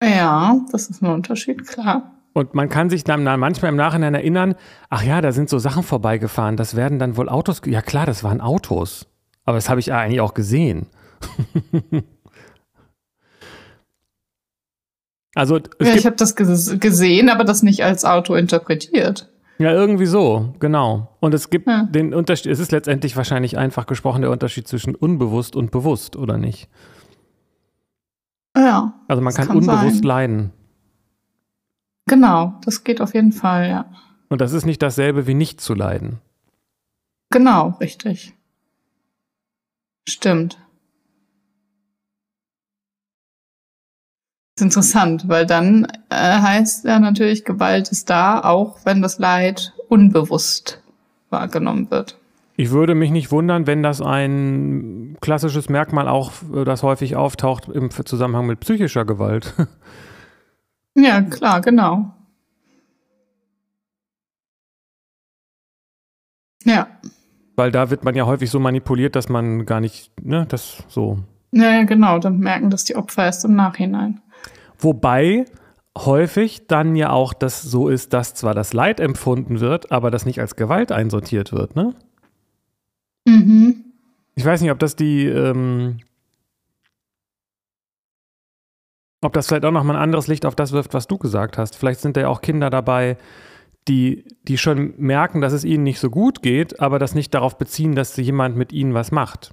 [0.00, 2.15] Ja, das ist ein Unterschied, klar.
[2.36, 4.56] Und man kann sich dann manchmal im Nachhinein erinnern,
[4.90, 7.62] ach ja, da sind so Sachen vorbeigefahren, das werden dann wohl Autos.
[7.64, 9.06] Ja klar, das waren Autos.
[9.46, 10.86] Aber das habe ich eigentlich auch gesehen.
[15.34, 19.30] Also ja, ich habe das gesehen, aber das nicht als Auto interpretiert.
[19.58, 21.14] Ja, irgendwie so, genau.
[21.20, 21.82] Und es gibt ja.
[21.90, 26.38] den Unterschied, es ist letztendlich wahrscheinlich einfach gesprochen der Unterschied zwischen unbewusst und bewusst, oder
[26.38, 26.70] nicht?
[28.56, 28.94] Ja.
[29.08, 30.02] Also man kann, kann, unbewusst sein.
[30.04, 30.52] leiden.
[32.06, 33.92] Genau, das geht auf jeden Fall, ja.
[34.28, 36.18] Und das ist nicht dasselbe wie nicht zu leiden.
[37.30, 38.34] Genau, richtig.
[40.08, 40.58] Stimmt.
[44.58, 49.74] ist interessant, weil dann äh, heißt ja natürlich, Gewalt ist da, auch wenn das Leid
[49.88, 50.82] unbewusst
[51.28, 52.16] wahrgenommen wird.
[52.56, 57.68] Ich würde mich nicht wundern, wenn das ein klassisches Merkmal auch, äh, das häufig auftaucht
[57.68, 59.52] im Zusammenhang mit psychischer Gewalt.
[60.96, 62.12] Ja, klar, genau.
[66.64, 66.88] Ja.
[67.54, 71.18] Weil da wird man ja häufig so manipuliert, dass man gar nicht, ne, das so.
[71.52, 74.20] Ja, genau, dann merken das die Opfer erst im Nachhinein.
[74.78, 75.44] Wobei
[75.96, 80.26] häufig dann ja auch das so ist, dass zwar das Leid empfunden wird, aber das
[80.26, 81.94] nicht als Gewalt einsortiert wird, ne?
[83.26, 83.84] Mhm.
[84.34, 85.98] Ich weiß nicht, ob das die, ähm,
[89.22, 91.76] ob das vielleicht auch nochmal ein anderes Licht auf das wirft, was du gesagt hast.
[91.76, 93.16] Vielleicht sind da ja auch Kinder dabei,
[93.88, 97.56] die, die schon merken, dass es ihnen nicht so gut geht, aber das nicht darauf
[97.56, 99.50] beziehen, dass jemand mit ihnen was macht.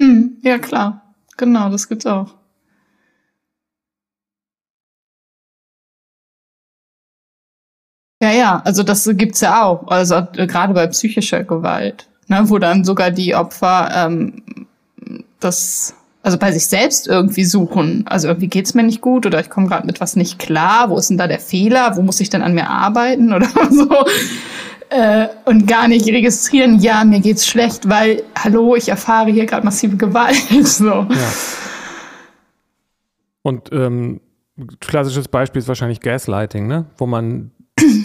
[0.00, 0.38] Mhm.
[0.42, 1.14] Ja, klar.
[1.36, 2.34] Genau, das gibt's auch.
[8.22, 9.88] Ja, ja, also das gibt's ja auch.
[9.88, 14.68] Also äh, gerade bei psychischer Gewalt, ne, wo dann sogar die Opfer ähm,
[15.40, 18.04] das also bei sich selbst irgendwie suchen.
[18.06, 20.88] Also irgendwie geht's mir nicht gut oder ich komme gerade mit was nicht klar.
[20.90, 21.96] Wo ist denn da der Fehler?
[21.96, 23.88] Wo muss ich denn an mir arbeiten oder so?
[24.90, 29.64] Äh, und gar nicht registrieren, ja, mir geht's schlecht, weil, hallo, ich erfahre hier gerade
[29.64, 30.36] massive Gewalt.
[30.64, 31.06] so.
[31.08, 31.32] Ja.
[33.42, 34.20] Und ähm,
[34.80, 36.86] klassisches Beispiel ist wahrscheinlich Gaslighting, ne?
[36.98, 37.52] wo man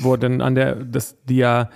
[0.02, 1.70] wo dann an der, das, die ja,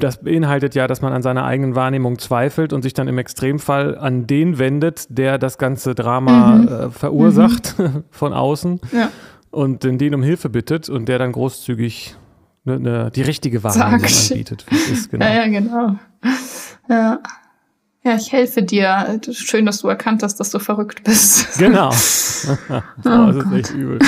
[0.00, 3.96] das beinhaltet ja, dass man an seiner eigenen Wahrnehmung zweifelt und sich dann im Extremfall
[3.96, 6.68] an den wendet, der das ganze Drama mhm.
[6.68, 8.04] äh, verursacht mhm.
[8.10, 9.10] von außen ja.
[9.50, 12.16] und den um Hilfe bittet und der dann großzügig
[12.64, 14.30] ne, ne, die richtige Wahrnehmung Sag.
[14.32, 14.66] anbietet.
[14.92, 15.24] Ist, genau.
[15.24, 15.96] Ja, ja, genau.
[16.88, 17.18] Ja.
[18.02, 19.20] Ja, ich helfe dir.
[19.30, 21.58] Schön, dass du erkannt hast, dass du verrückt bist.
[21.58, 21.90] Genau.
[21.90, 21.92] oh,
[23.04, 23.98] das ist echt übel.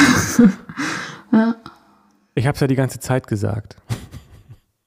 [1.30, 1.54] ja.
[2.34, 3.76] Ich habe es ja die ganze Zeit gesagt.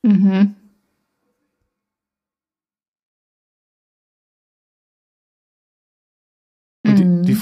[0.02, 0.56] Mhm.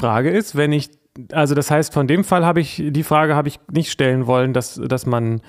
[0.04, 0.89] Frage ist, wenn ich,
[1.32, 4.52] also das heißt, von dem Fall habe ich, die Frage habe ich nicht stellen wollen,
[4.52, 5.39] dass, dass man,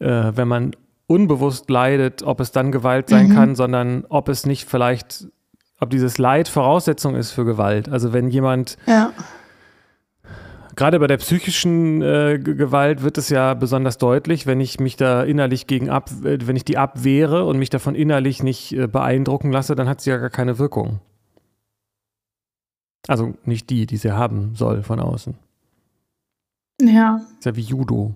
[0.00, 0.72] äh, wenn man
[1.06, 3.34] unbewusst leidet, ob es dann Gewalt sein mhm.
[3.34, 5.28] kann, sondern ob es nicht vielleicht,
[5.78, 7.88] ob dieses Leid Voraussetzung ist für Gewalt.
[7.88, 9.12] Also wenn jemand ja
[10.80, 15.22] gerade bei der psychischen äh, Gewalt wird es ja besonders deutlich, wenn ich mich da
[15.22, 19.52] innerlich gegen ab, äh, wenn ich die abwehre und mich davon innerlich nicht äh, beeindrucken
[19.52, 21.00] lasse, dann hat sie ja gar keine Wirkung.
[23.08, 25.34] Also nicht die, die sie haben soll von außen.
[26.82, 27.20] Ja.
[27.38, 28.14] Ist ja wie Judo.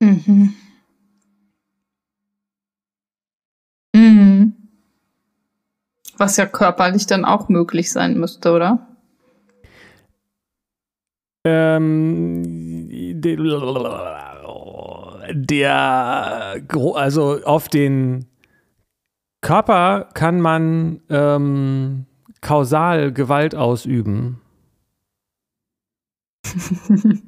[0.00, 0.54] Mhm.
[3.94, 4.54] Mhm.
[6.18, 8.86] Was ja körperlich dann auch möglich sein müsste, oder?
[11.44, 12.88] Ähm,
[15.32, 16.62] der,
[16.94, 18.26] also auf den
[19.40, 22.06] Körper kann man ähm,
[22.40, 24.40] kausal Gewalt ausüben.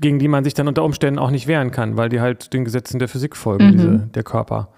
[0.00, 2.64] gegen die man sich dann unter Umständen auch nicht wehren kann, weil die halt den
[2.64, 3.72] Gesetzen der Physik folgen, mhm.
[3.72, 4.72] diese, der Körper.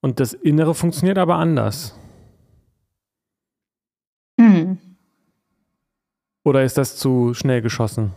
[0.00, 1.98] Und das Innere funktioniert aber anders.
[4.36, 4.78] Mhm.
[6.44, 8.12] Oder ist das zu schnell geschossen?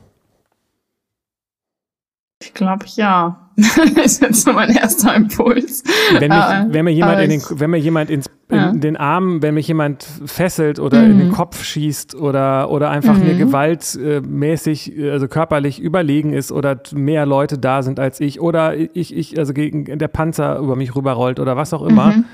[2.41, 3.45] Ich glaube ja.
[3.56, 5.84] das ist jetzt so mein erster Impuls.
[6.19, 8.69] Wenn, mich, wenn mir jemand, in den, wenn mir jemand ins, ja.
[8.69, 11.12] in den Arm, wenn mich jemand fesselt oder mhm.
[11.12, 11.34] in den mhm.
[11.34, 13.24] Kopf schießt oder, oder einfach mhm.
[13.24, 19.15] mir gewaltmäßig, also körperlich überlegen ist oder mehr Leute da sind als ich oder ich,
[19.15, 22.26] ich also gegen der Panzer über mich rüberrollt oder was auch immer, mhm.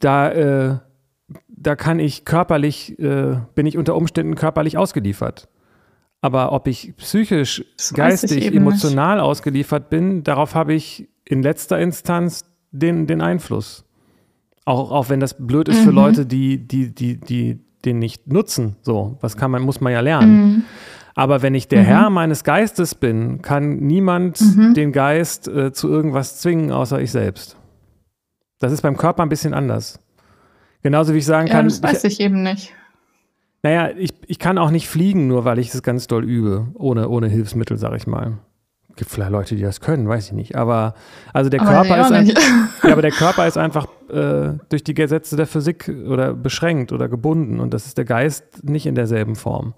[0.00, 0.78] da, äh,
[1.48, 5.48] da kann ich körperlich, äh, bin ich unter Umständen körperlich ausgeliefert.
[6.20, 9.24] Aber ob ich psychisch, das geistig, emotional nicht.
[9.24, 13.84] ausgeliefert bin, darauf habe ich in letzter Instanz den, den Einfluss.
[14.64, 15.84] Auch, auch wenn das blöd ist mhm.
[15.84, 18.76] für Leute, die, die, die, die den nicht nutzen.
[18.82, 20.46] So, was kann man, muss man ja lernen.
[20.46, 20.62] Mhm.
[21.14, 21.86] Aber wenn ich der mhm.
[21.86, 24.74] Herr meines Geistes bin, kann niemand mhm.
[24.74, 27.56] den Geist äh, zu irgendwas zwingen, außer ich selbst.
[28.58, 30.00] Das ist beim Körper ein bisschen anders.
[30.82, 31.64] Genauso wie ich sagen ja, kann.
[31.66, 32.72] Das weiß ich, ich eben nicht.
[33.62, 37.08] Naja, ich, ich kann auch nicht fliegen, nur weil ich es ganz doll übe, ohne,
[37.08, 38.38] ohne Hilfsmittel, sag ich mal.
[38.96, 40.56] Gibt vielleicht Leute, die das können, weiß ich nicht.
[40.56, 40.94] Aber
[41.32, 42.26] also der aber Körper ist ein,
[42.82, 47.08] ja, aber der Körper ist einfach äh, durch die Gesetze der Physik oder beschränkt oder
[47.08, 49.74] gebunden und das ist der Geist nicht in derselben Form.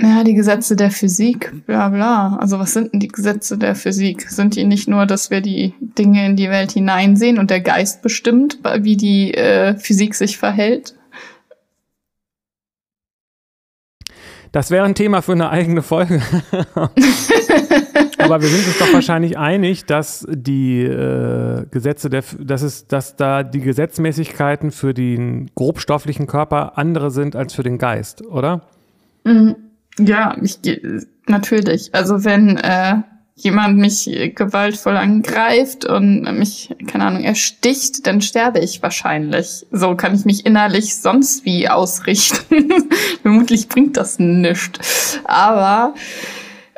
[0.00, 2.36] Ja, die Gesetze der Physik, bla bla.
[2.36, 4.28] Also was sind denn die Gesetze der Physik?
[4.28, 8.02] Sind die nicht nur, dass wir die Dinge in die Welt hineinsehen und der Geist
[8.02, 10.94] bestimmt, wie die äh, Physik sich verhält?
[14.52, 16.20] Das wäre ein Thema für eine eigene Folge.
[18.18, 23.16] Aber wir sind uns doch wahrscheinlich einig, dass die äh, Gesetze der, dass es, dass
[23.16, 28.60] da die Gesetzmäßigkeiten für den grobstofflichen Körper andere sind als für den Geist, oder?
[29.24, 29.56] Mhm.
[29.98, 30.58] Ja, ich,
[31.26, 31.94] natürlich.
[31.94, 32.96] Also wenn äh,
[33.34, 39.66] jemand mich gewaltvoll angreift und mich, keine Ahnung, ersticht, dann sterbe ich wahrscheinlich.
[39.70, 42.72] So kann ich mich innerlich sonst wie ausrichten.
[43.22, 45.18] Vermutlich bringt das nichts.
[45.24, 45.94] Aber,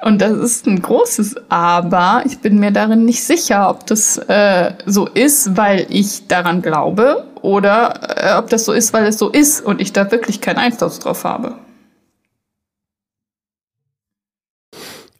[0.02, 4.72] und das ist ein großes Aber, ich bin mir darin nicht sicher, ob das äh,
[4.86, 9.28] so ist, weil ich daran glaube oder äh, ob das so ist, weil es so
[9.28, 11.63] ist und ich da wirklich keinen Einfluss drauf habe.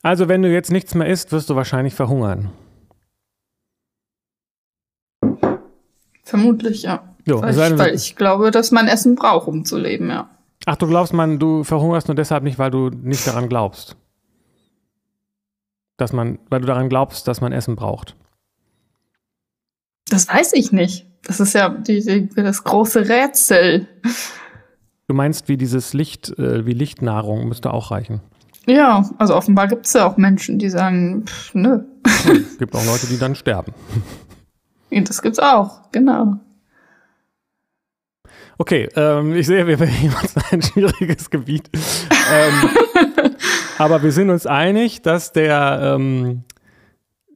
[0.04, 2.50] Also, wenn du jetzt nichts mehr isst, wirst du wahrscheinlich verhungern.
[6.22, 7.14] Vermutlich, ja.
[7.24, 10.28] Jo, weil, ich, weil ich glaube, dass man Essen braucht, um zu leben, ja.
[10.66, 13.96] Ach, du glaubst, man, du verhungerst nur deshalb nicht, weil du nicht daran glaubst.
[15.96, 18.14] Dass man, weil du daran glaubst, dass man Essen braucht.
[20.10, 21.06] Das weiß ich nicht.
[21.22, 23.88] Das ist ja die, die, das große Rätsel.
[25.06, 28.20] Du meinst, wie dieses Licht, äh, wie Lichtnahrung müsste auch reichen.
[28.66, 31.80] Ja, also offenbar gibt es ja auch Menschen, die sagen, pff, nö.
[32.04, 33.72] Es gibt auch Leute, die dann sterben.
[34.90, 36.38] Das gibt's auch, genau.
[38.56, 41.68] Okay, ähm, ich sehe, wir bewegen uns ein schwieriges Gebiet.
[42.32, 43.34] ähm,
[43.78, 46.44] aber wir sind uns einig, dass der ähm,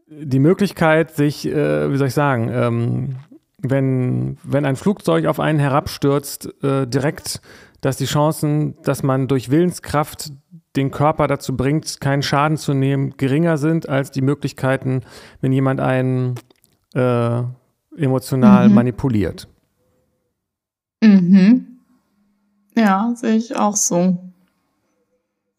[0.07, 3.17] die Möglichkeit, sich, äh, wie soll ich sagen, ähm,
[3.61, 7.41] wenn, wenn ein Flugzeug auf einen herabstürzt, äh, direkt,
[7.81, 10.31] dass die Chancen, dass man durch Willenskraft
[10.79, 15.03] den Körper dazu bringt, keinen Schaden zu nehmen, geringer sind als die Möglichkeiten,
[15.41, 16.37] wenn jemand einen
[16.95, 17.43] äh,
[17.97, 18.75] emotional mhm.
[18.75, 19.49] manipuliert.
[21.03, 21.79] Mhm.
[22.77, 24.19] Ja, sehe ich auch so.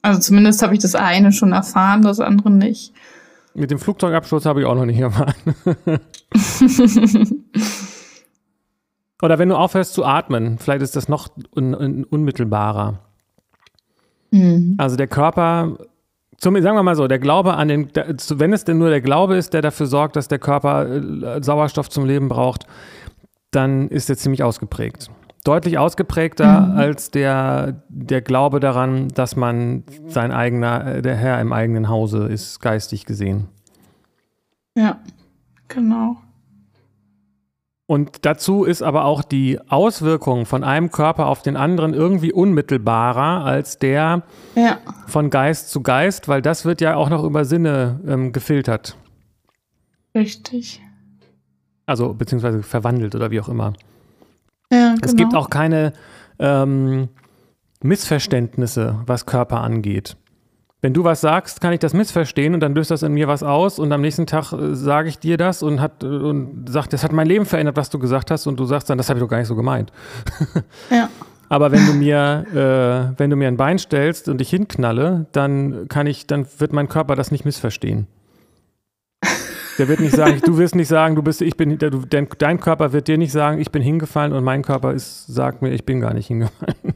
[0.01, 2.93] Also zumindest habe ich das eine schon erfahren, das andere nicht.
[3.53, 5.33] Mit dem Flugzeugabsturz habe ich auch noch nicht erfahren.
[9.21, 13.08] Oder wenn du aufhörst zu atmen, vielleicht ist das noch un un unmittelbarer.
[14.31, 14.75] Mhm.
[14.77, 15.77] Also der Körper,
[16.37, 19.35] zum, sagen wir mal so, der Glaube an den, wenn es denn nur der Glaube
[19.35, 22.65] ist, der dafür sorgt, dass der Körper äh, Sauerstoff zum Leben braucht,
[23.51, 25.09] dann ist er ziemlich ausgeprägt.
[25.43, 26.77] Deutlich ausgeprägter mhm.
[26.77, 32.27] als der, der Glaube daran, dass man sein eigener, äh, der Herr im eigenen Hause
[32.27, 33.47] ist, geistig gesehen.
[34.75, 34.99] Ja,
[35.67, 36.17] genau.
[37.89, 43.43] Und dazu ist aber auch die Auswirkung von einem Körper auf den anderen irgendwie unmittelbarer
[43.43, 44.21] als der
[44.53, 44.77] ja.
[45.07, 48.95] von Geist zu Geist, weil das wird ja auch noch über Sinne ähm, gefiltert.
[50.13, 50.83] Richtig.
[51.87, 53.73] Also beziehungsweise verwandelt oder wie auch immer.
[54.71, 55.93] Ja, Es gibt auch keine
[56.37, 57.09] ähm,
[57.81, 60.15] Missverständnisse, was Körper angeht.
[60.81, 63.43] Wenn du was sagst, kann ich das missverstehen und dann löst das in mir was
[63.43, 66.93] aus und am nächsten Tag äh, sage ich dir das und hat äh, und sagt,
[66.93, 69.19] das hat mein Leben verändert, was du gesagt hast und du sagst dann, das habe
[69.19, 69.91] ich doch gar nicht so gemeint.
[70.89, 71.09] Ja.
[71.51, 75.87] Aber wenn du mir, äh, wenn du mir ein Bein stellst und ich hinknalle, dann
[75.87, 78.05] kann ich, dann wird mein Körper das nicht missverstehen.
[79.79, 82.59] Der wird nicht sagen, du wirst nicht sagen, du bist, ich bin, du, dein, dein
[82.59, 85.85] Körper wird dir nicht sagen, ich bin hingefallen und mein Körper ist, sagt mir, ich
[85.85, 86.75] bin gar nicht hingefallen.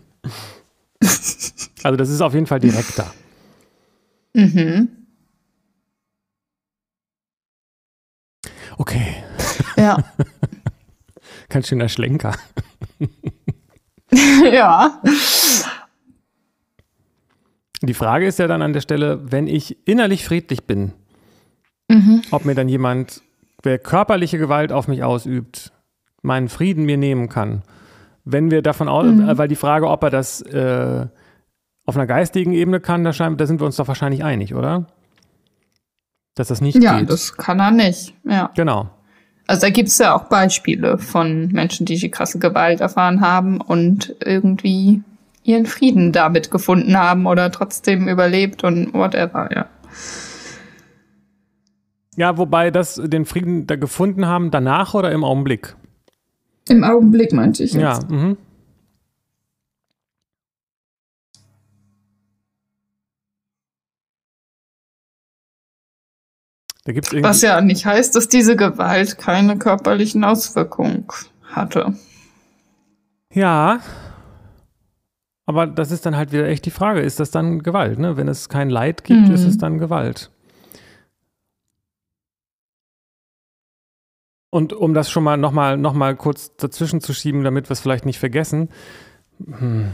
[1.83, 3.11] Also das ist auf jeden Fall direkter.
[4.33, 4.89] Mhm.
[8.77, 9.15] Okay,
[9.77, 9.97] Ja.
[11.49, 12.33] ganz schöner Schlenker.
[14.51, 14.99] ja.
[17.81, 20.93] Die Frage ist ja dann an der Stelle, wenn ich innerlich friedlich bin,
[21.89, 22.21] Mhm.
[22.31, 23.21] ob mir dann jemand,
[23.61, 25.71] wer körperliche Gewalt auf mich ausübt,
[26.21, 27.61] meinen Frieden mir nehmen kann.
[28.23, 29.37] Wenn wir davon aus, Mhm.
[29.37, 31.07] weil die Frage, ob er das äh,
[31.85, 34.85] auf einer geistigen Ebene kann, da, da sind wir uns doch wahrscheinlich einig, oder?
[36.35, 37.09] Dass das nicht Ja, geht.
[37.09, 38.13] das kann er nicht.
[38.23, 38.51] Ja.
[38.55, 38.89] genau.
[39.45, 44.15] Also da gibt es ja auch Beispiele von Menschen, die krasse Gewalt erfahren haben und
[44.23, 45.03] irgendwie
[45.43, 49.65] ihren Frieden damit gefunden haben oder trotzdem überlebt und whatever, ja.
[52.15, 55.75] Ja, wobei das den Frieden da gefunden haben, danach oder im Augenblick?
[56.69, 58.37] Im Augenblick meinte ich Ja, mhm.
[66.85, 67.29] Da gibt es irgendwie.
[67.29, 71.05] Was ja nicht heißt, dass diese Gewalt keine körperlichen Auswirkungen
[71.43, 71.93] hatte.
[73.31, 73.79] Ja.
[75.45, 77.99] Aber das ist dann halt wieder echt die Frage, ist das dann Gewalt?
[77.99, 78.15] Ne?
[78.17, 79.33] Wenn es kein Leid gibt, Mhm.
[79.33, 80.29] ist es dann Gewalt.
[84.49, 87.79] Und um das schon mal nochmal noch mal kurz dazwischen zu schieben, damit wir es
[87.79, 88.69] vielleicht nicht vergessen.
[89.43, 89.91] Hm.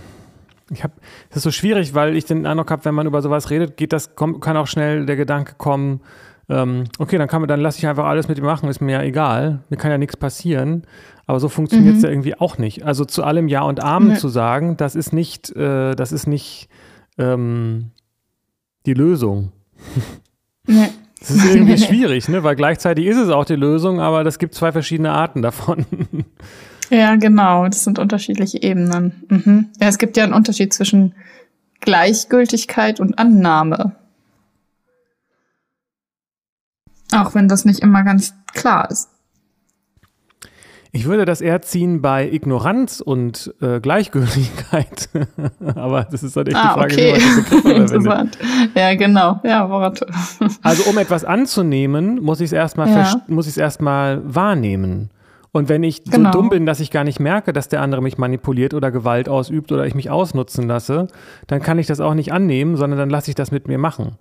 [0.72, 0.94] Ich habe,
[1.30, 3.94] es ist so schwierig, weil ich den Eindruck habe, wenn man über sowas redet, geht
[3.94, 6.02] das, kann auch schnell der Gedanke kommen,
[6.50, 8.94] ähm, okay, dann kann man, dann lasse ich einfach alles mit ihm machen, ist mir
[8.94, 10.84] ja egal, mir kann ja nichts passieren.
[11.28, 12.06] Aber so funktioniert es Mhm.
[12.06, 12.84] ja irgendwie auch nicht.
[12.86, 14.16] Also zu allem Ja und Amen Nee.
[14.16, 16.70] zu sagen, das ist nicht, äh, das ist nicht
[17.20, 17.92] ähm,
[18.86, 19.52] die Lösung.
[20.68, 20.90] Nee.
[21.22, 22.44] Das ist irgendwie schwierig, ne?
[22.44, 25.86] Weil gleichzeitig ist es auch die Lösung, aber das gibt zwei verschiedene Arten davon.
[26.92, 27.66] Ja, genau.
[27.68, 29.22] Das sind unterschiedliche Ebenen.
[29.30, 29.68] Mhm.
[29.80, 31.14] Ja, es gibt ja einen Unterschied zwischen
[31.82, 33.96] Gleichgültigkeit und Annahme.
[37.16, 39.10] Auch wenn das nicht immer ganz klar ist.
[40.92, 45.10] Ich würde das eher ziehen bei Ignoranz und äh, Gleichgültigkeit.
[45.76, 47.12] aber das ist halt echt die Ah, Frage, wie okay.
[47.12, 47.92] man diese Begriffe verwendet.
[47.94, 48.38] Interessant.
[48.76, 49.40] Ja, genau.
[49.44, 50.08] Ja, Worte.
[50.64, 53.22] Also um etwas anzunehmen, muss ich es erstmal Ja.
[53.28, 55.12] muss ich es erstmal wahrnehmen.
[55.52, 56.32] Und wenn ich Genau.
[56.32, 59.30] so dumm bin, dass ich gar nicht merke, dass der andere mich manipuliert oder Gewalt
[59.30, 61.08] ausübt oder ich mich ausnutzen lasse,
[61.46, 64.16] dann kann ich das auch nicht annehmen, sondern dann lasse ich das mit mir machen.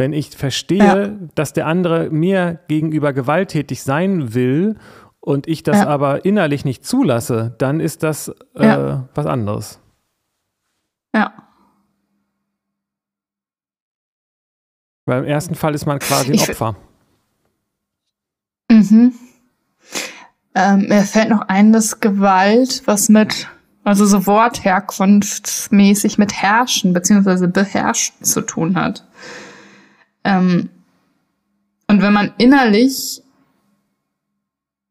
[0.00, 1.08] Wenn ich verstehe, Ja.
[1.34, 4.78] dass der andere mir gegenüber gewalttätig sein will
[5.20, 5.88] und ich das Ja.
[5.88, 9.08] aber innerlich nicht zulasse, dann ist das äh, Ja.
[9.14, 9.78] was anderes.
[11.14, 11.34] Ja.
[15.04, 16.76] Weil im ersten Fall ist man quasi ein Ich- Opfer.
[18.70, 19.12] Mhm.
[20.54, 23.48] Ähm, mir fällt noch ein, dass Gewalt was mit,
[23.84, 29.04] also so wortherkunftsmäßig mit Herrschen beziehungsweise Beherrschen zu tun hat.
[30.24, 30.70] Ähm,
[31.88, 33.22] und wenn man innerlich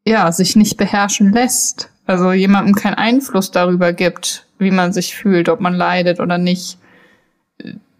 [0.04, 5.48] ja sich nicht beherrschen lässt, also jemandem keinen Einfluss darüber gibt, wie man sich fühlt,
[5.48, 6.78] ob man leidet oder nicht,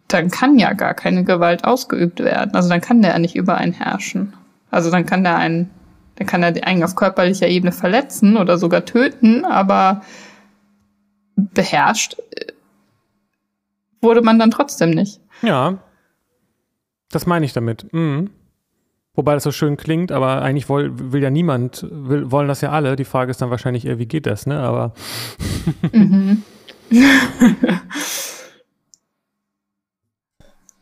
[0.08, 2.54] dann kann ja gar keine Gewalt ausgeübt werden.
[2.54, 4.34] Also dann kann der nicht über einen herrschen.
[4.70, 5.70] Also dann kann der einen,
[6.16, 10.02] dann kann er einen auf körperlicher Ebene verletzen oder sogar töten, aber
[11.36, 12.52] beherrscht äh,
[14.00, 15.20] wurde man dann trotzdem nicht.
[15.42, 15.78] Ja,
[17.10, 17.92] das meine ich damit.
[17.92, 18.30] Mhm.
[19.14, 22.70] Wobei das so schön klingt, aber eigentlich will, will ja niemand, will, wollen das ja
[22.70, 22.94] alle.
[22.96, 24.60] Die Frage ist dann wahrscheinlich eher, wie geht das, ne?
[24.60, 24.94] Aber
[25.92, 26.42] Mhm.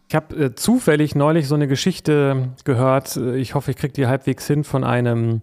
[0.08, 3.16] ich habe äh, zufällig neulich so eine Geschichte gehört.
[3.16, 5.42] Ich hoffe, ich kriege die halbwegs hin von einem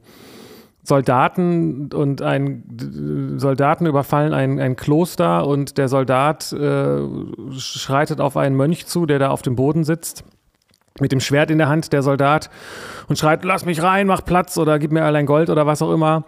[0.83, 6.99] Soldaten und ein Soldaten überfallen ein, ein Kloster und der Soldat äh,
[7.57, 10.23] schreitet auf einen Mönch zu, der da auf dem Boden sitzt.
[11.01, 12.49] Mit dem Schwert in der Hand, der Soldat,
[13.09, 15.91] und schreit, lass mich rein, mach Platz oder gib mir allein Gold oder was auch
[15.91, 16.23] immer.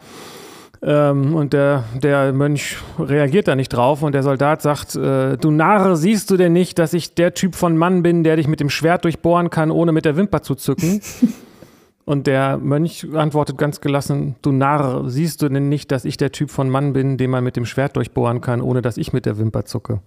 [0.82, 5.52] Ähm, und der, der Mönch reagiert da nicht drauf und der Soldat sagt, äh, du
[5.52, 8.60] Narr, siehst du denn nicht, dass ich der Typ von Mann bin, der dich mit
[8.60, 11.02] dem Schwert durchbohren kann, ohne mit der Wimper zu zücken?
[12.06, 16.34] Und der Mönch antwortet ganz gelassen, du Narr, siehst du denn nicht, dass ich der
[16.34, 19.26] Typ von Mann bin, den man mit dem Schwert durchbohren kann, ohne dass ich mit
[19.26, 20.00] der Wimper zucke?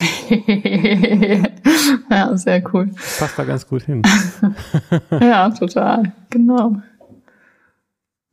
[2.10, 2.90] ja, sehr cool.
[3.18, 4.02] Passt da ganz gut hin.
[5.10, 6.12] ja, total.
[6.30, 6.76] Genau.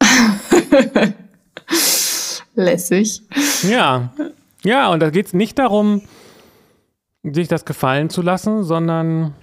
[2.56, 3.22] Lässig.
[3.64, 4.14] Ja.
[4.64, 6.02] Ja, und da geht es nicht darum,
[7.24, 9.34] sich das gefallen zu lassen, sondern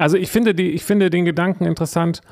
[0.00, 2.22] also ich finde, die, ich finde den Gedanken interessant,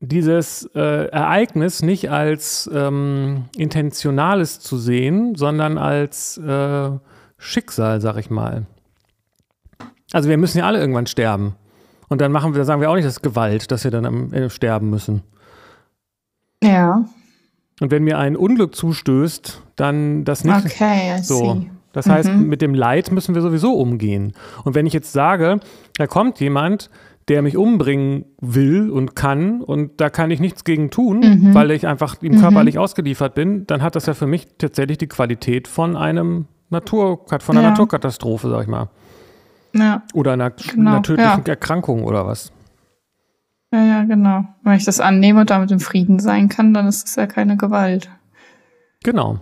[0.00, 6.90] dieses äh, Ereignis nicht als ähm, intentionales zu sehen, sondern als äh,
[7.40, 8.66] Schicksal, sag ich mal.
[10.12, 11.56] Also wir müssen ja alle irgendwann sterben.
[12.08, 14.32] Und dann machen wir, sagen wir auch nicht, das ist Gewalt, dass wir dann am,
[14.32, 15.22] äh, sterben müssen.
[16.62, 17.04] Ja.
[17.80, 21.54] Und wenn mir ein Unglück zustößt, dann das nicht okay, I so.
[21.54, 21.70] See.
[21.92, 22.48] Das heißt, mhm.
[22.48, 24.34] mit dem Leid müssen wir sowieso umgehen.
[24.64, 25.60] Und wenn ich jetzt sage,
[25.96, 26.90] da kommt jemand,
[27.28, 31.54] der mich umbringen will und kann und da kann ich nichts gegen tun, mhm.
[31.54, 32.80] weil ich einfach ihm körperlich mhm.
[32.82, 37.56] ausgeliefert bin, dann hat das ja für mich tatsächlich die Qualität von einem Natur, von
[37.56, 37.70] einer ja.
[37.70, 38.88] Naturkatastrophe, sag ich mal.
[39.72, 40.02] Ja.
[40.14, 40.92] Oder einer, genau.
[40.92, 41.50] einer tödlichen ja.
[41.50, 42.52] Erkrankung oder was.
[43.72, 44.44] Ja, ja, genau.
[44.62, 47.56] Wenn ich das annehme und damit im Frieden sein kann, dann ist es ja keine
[47.56, 48.10] Gewalt.
[49.02, 49.38] Genau.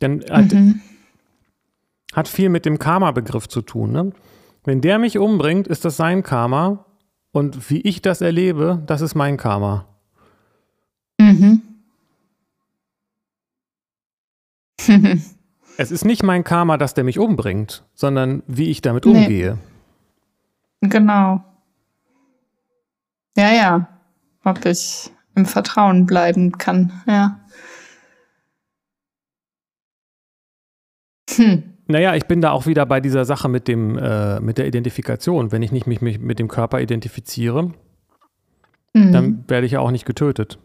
[0.00, 0.80] Denn mhm
[2.12, 3.92] hat viel mit dem Karma-Begriff zu tun.
[3.92, 4.12] Ne?
[4.64, 6.84] Wenn der mich umbringt, ist das sein Karma.
[7.32, 9.86] Und wie ich das erlebe, das ist mein Karma.
[11.18, 11.62] Mhm.
[15.76, 19.10] es ist nicht mein Karma, dass der mich umbringt, sondern wie ich damit nee.
[19.12, 19.58] umgehe.
[20.80, 21.42] Genau.
[23.36, 23.88] Ja, ja.
[24.44, 27.40] Ob ich im Vertrauen bleiben kann, ja.
[31.36, 31.62] Hm.
[31.86, 35.52] Naja, ich bin da auch wieder bei dieser Sache mit, dem, äh, mit der Identifikation.
[35.52, 37.72] Wenn ich nicht mich, mich mit dem Körper identifiziere,
[38.92, 39.12] mhm.
[39.12, 40.58] dann werde ich ja auch nicht getötet.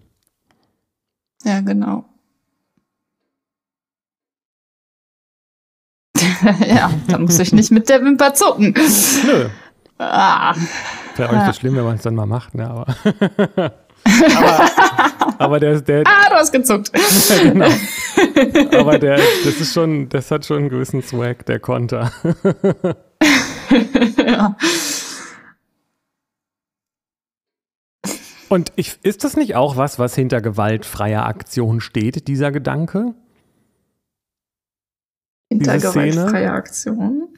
[1.44, 2.06] Ja, genau.
[6.68, 8.74] ja, dann muss ich nicht mit der Wimper zucken.
[9.26, 9.50] Nö.
[10.00, 10.56] Ah.
[11.16, 12.70] Wäre auch nicht so schlimm, wenn man es dann mal macht, ne?
[12.70, 12.86] Aber,
[14.36, 14.70] aber,
[15.40, 16.04] aber der, der.
[16.06, 16.92] Ah, du hast gezuckt.
[16.94, 18.80] ja, genau.
[18.80, 22.12] Aber der, das ist schon, das hat schon einen gewissen Swag, der Konter.
[24.18, 24.56] ja.
[28.50, 33.14] Und ich, ist das nicht auch was, was hinter gewaltfreier Aktion steht, dieser Gedanke?
[35.50, 37.30] Hinter gewaltfreier Aktion?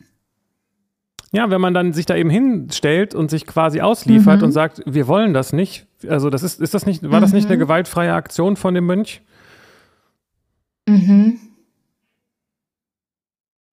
[1.31, 4.45] Ja, wenn man dann sich da eben hinstellt und sich quasi ausliefert mhm.
[4.45, 5.85] und sagt, wir wollen das nicht.
[6.07, 7.61] Also das ist, ist das nicht, war das nicht eine mhm.
[7.61, 9.21] gewaltfreie Aktion von dem Mönch?
[10.87, 11.39] Mhm.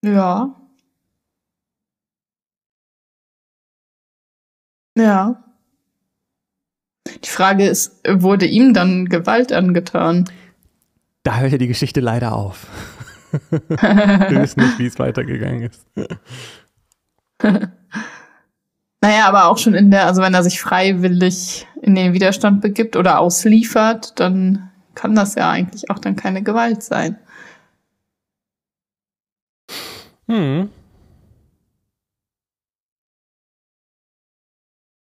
[0.03, 0.55] Ja.
[4.95, 5.43] Ja.
[7.23, 10.25] Die Frage ist, wurde ihm dann Gewalt angetan?
[11.23, 12.67] Da hört ja die Geschichte leider auf.
[13.51, 15.85] Wir wissen nicht, wie es weitergegangen ist.
[19.01, 22.95] naja, aber auch schon in der, also wenn er sich freiwillig in den Widerstand begibt
[22.95, 27.17] oder ausliefert, dann kann das ja eigentlich auch dann keine Gewalt sein.
[30.27, 30.69] Hm.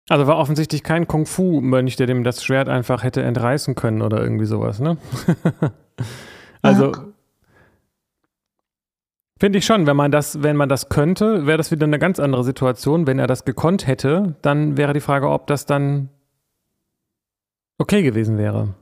[0.07, 4.45] Also war offensichtlich kein Kung-Fu-Mönch, der dem das Schwert einfach hätte entreißen können oder irgendwie
[4.45, 4.97] sowas, ne?
[6.61, 7.05] also ja.
[9.39, 12.19] Finde ich schon, wenn man das, wenn man das könnte, wäre das wieder eine ganz
[12.19, 13.07] andere Situation.
[13.07, 16.09] Wenn er das gekonnt hätte, dann wäre die Frage, ob das dann
[17.77, 18.73] okay gewesen wäre.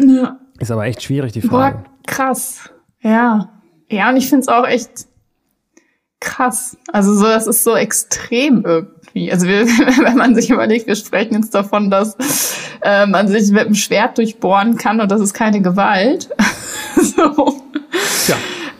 [0.00, 0.38] Ja.
[0.58, 1.78] Ist aber echt schwierig, die Frage.
[1.78, 2.70] Boah, krass.
[3.00, 3.50] Ja.
[3.90, 5.06] Ja, und ich finde es auch echt
[6.20, 6.76] krass.
[6.92, 9.32] Also so, das ist so extrem irgendwie.
[9.32, 9.66] Also wir,
[10.04, 12.16] wenn man sich überlegt, wir sprechen jetzt davon, dass
[12.82, 16.28] äh, man sich mit dem Schwert durchbohren kann und das ist keine Gewalt.
[16.96, 17.62] so.
[18.26, 18.36] Ja.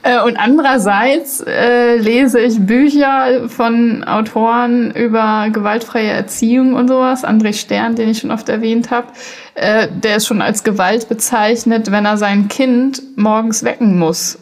[0.08, 7.24] Äh, und andererseits äh, lese ich Bücher von Autoren über gewaltfreie Erziehung und sowas.
[7.24, 9.08] André Stern, den ich schon oft erwähnt habe,
[9.54, 14.38] äh, der ist schon als Gewalt bezeichnet, wenn er sein Kind morgens wecken muss,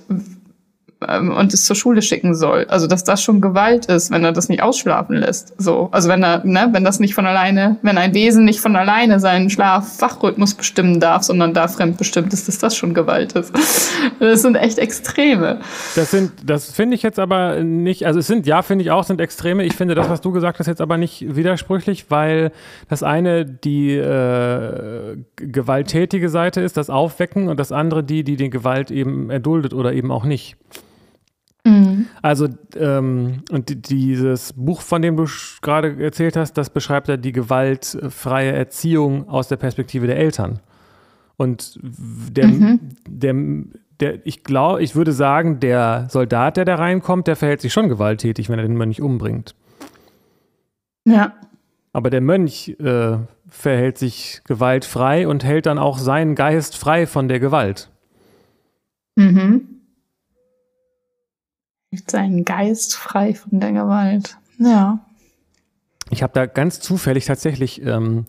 [1.07, 2.67] ähm, und es zur Schule schicken soll.
[2.69, 5.55] Also dass das schon Gewalt ist, wenn er das nicht ausschlafen lässt.
[5.59, 8.77] So, also wenn er, ne, wenn das nicht von alleine, wenn ein Wesen nicht von
[8.77, 13.53] alleine seinen Schlaf-Wachrhythmus bestimmen darf, sondern da fremdbestimmt ist, dass das schon Gewalt ist.
[14.19, 15.61] Das sind echt Extreme.
[15.95, 19.05] Das sind, das finde ich jetzt aber nicht, also es sind, ja, finde ich auch,
[19.05, 19.65] sind Extreme.
[19.65, 22.53] Ich finde das, was du gesagt hast, jetzt aber nicht widersprüchlich, weil
[22.89, 28.51] das eine die äh, gewalttätige Seite ist, das Aufwecken und das andere die, die die
[28.51, 30.57] Gewalt eben erduldet oder eben auch nicht.
[31.67, 32.07] Mhm.
[32.23, 32.47] Also,
[32.77, 35.27] ähm, und dieses Buch, von dem du
[35.63, 40.61] gerade erzählt hast, das beschreibt ja die gewaltfreie Erziehung aus der Perspektive der Eltern.
[41.37, 42.81] Und der, mhm.
[43.09, 43.35] der,
[44.01, 47.89] der, ich glaube, ich würde sagen, der Soldat, der da reinkommt, der verhält sich schon
[47.89, 49.57] gewalttätig, wenn er den Mönch umbringt.
[51.05, 51.35] Ja.
[51.93, 57.27] Aber der Mönch äh, verhält sich gewaltfrei und hält dann auch seinen Geist frei von
[57.27, 57.91] der Gewalt.
[59.17, 59.76] Mhm.
[61.91, 64.37] Hält seinen Geist frei von der Gewalt.
[64.59, 65.01] Ja.
[66.11, 68.27] Ich habe da ganz zufällig tatsächlich ähm,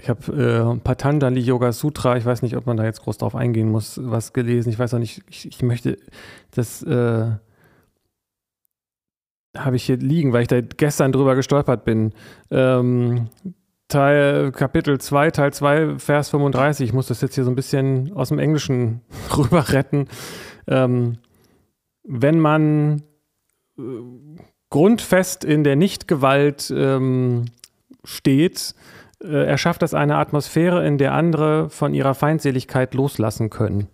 [0.00, 3.34] ich habe äh, Patanjali Yoga Sutra, ich weiß nicht, ob man da jetzt groß drauf
[3.34, 4.70] eingehen muss, was gelesen.
[4.70, 5.98] Ich weiß auch nicht, ich, ich möchte
[6.52, 7.32] das äh,
[9.56, 12.12] habe ich hier liegen, weil ich da gestern drüber gestolpert bin.
[12.50, 13.28] Ähm,
[13.88, 16.88] Teil, Kapitel 2, Teil 2, Vers 35.
[16.88, 19.02] Ich muss das jetzt hier so ein bisschen aus dem Englischen
[19.36, 20.06] rüber retten.
[20.66, 21.18] Ähm,
[22.12, 23.02] wenn man
[23.78, 23.82] äh,
[24.68, 27.46] grundfest in der Nichtgewalt ähm,
[28.02, 28.74] steht,
[29.22, 33.88] äh, erschafft das eine Atmosphäre, in der andere von ihrer Feindseligkeit loslassen können.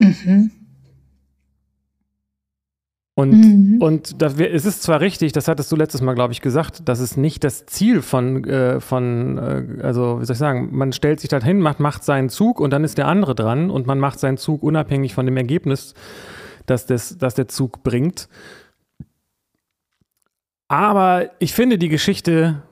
[0.00, 0.63] Mhm.
[3.16, 3.76] Und, mhm.
[3.80, 6.98] und das, es ist zwar richtig, das hattest du letztes Mal, glaube ich, gesagt, dass
[6.98, 11.20] es nicht das Ziel von, äh, von äh, also wie soll ich sagen, man stellt
[11.20, 14.00] sich da hin, macht, macht seinen Zug und dann ist der andere dran und man
[14.00, 15.94] macht seinen Zug unabhängig von dem Ergebnis,
[16.66, 18.28] das, das, das der Zug bringt.
[20.66, 22.62] Aber ich finde, die Geschichte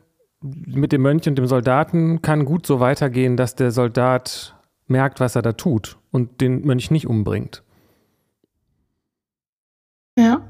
[0.43, 4.57] mit dem Mönch und dem Soldaten kann gut so weitergehen, dass der Soldat
[4.89, 7.63] merkt, was er da tut und den Mönch nicht umbringt.
[10.19, 10.43] Ja.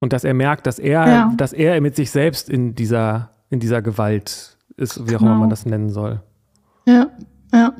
[0.00, 1.32] Und dass er merkt, dass er, ja.
[1.36, 5.32] dass er mit sich selbst in dieser, in dieser Gewalt ist, wie auch genau.
[5.32, 6.22] immer man das nennen soll.
[6.86, 7.08] Ja,
[7.52, 7.72] ja.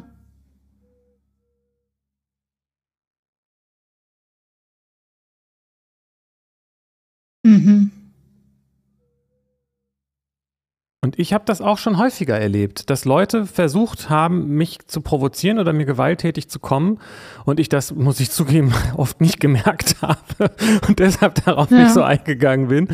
[11.18, 15.72] Ich habe das auch schon häufiger erlebt, dass Leute versucht haben, mich zu provozieren oder
[15.72, 17.00] mir gewalttätig zu kommen
[17.44, 20.52] und ich das, muss ich zugeben, oft nicht gemerkt habe
[20.86, 21.78] und deshalb darauf ja.
[21.78, 22.88] nicht so eingegangen bin.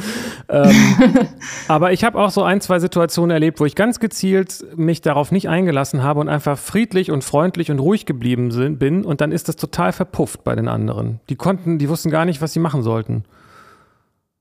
[0.48, 0.74] Ähm,
[1.68, 5.30] aber ich habe auch so ein, zwei Situationen erlebt, wo ich ganz gezielt mich darauf
[5.30, 9.48] nicht eingelassen habe und einfach friedlich und freundlich und ruhig geblieben bin und dann ist
[9.48, 11.20] das total verpufft bei den anderen.
[11.28, 13.24] Die konnten, die wussten gar nicht, was sie machen sollten.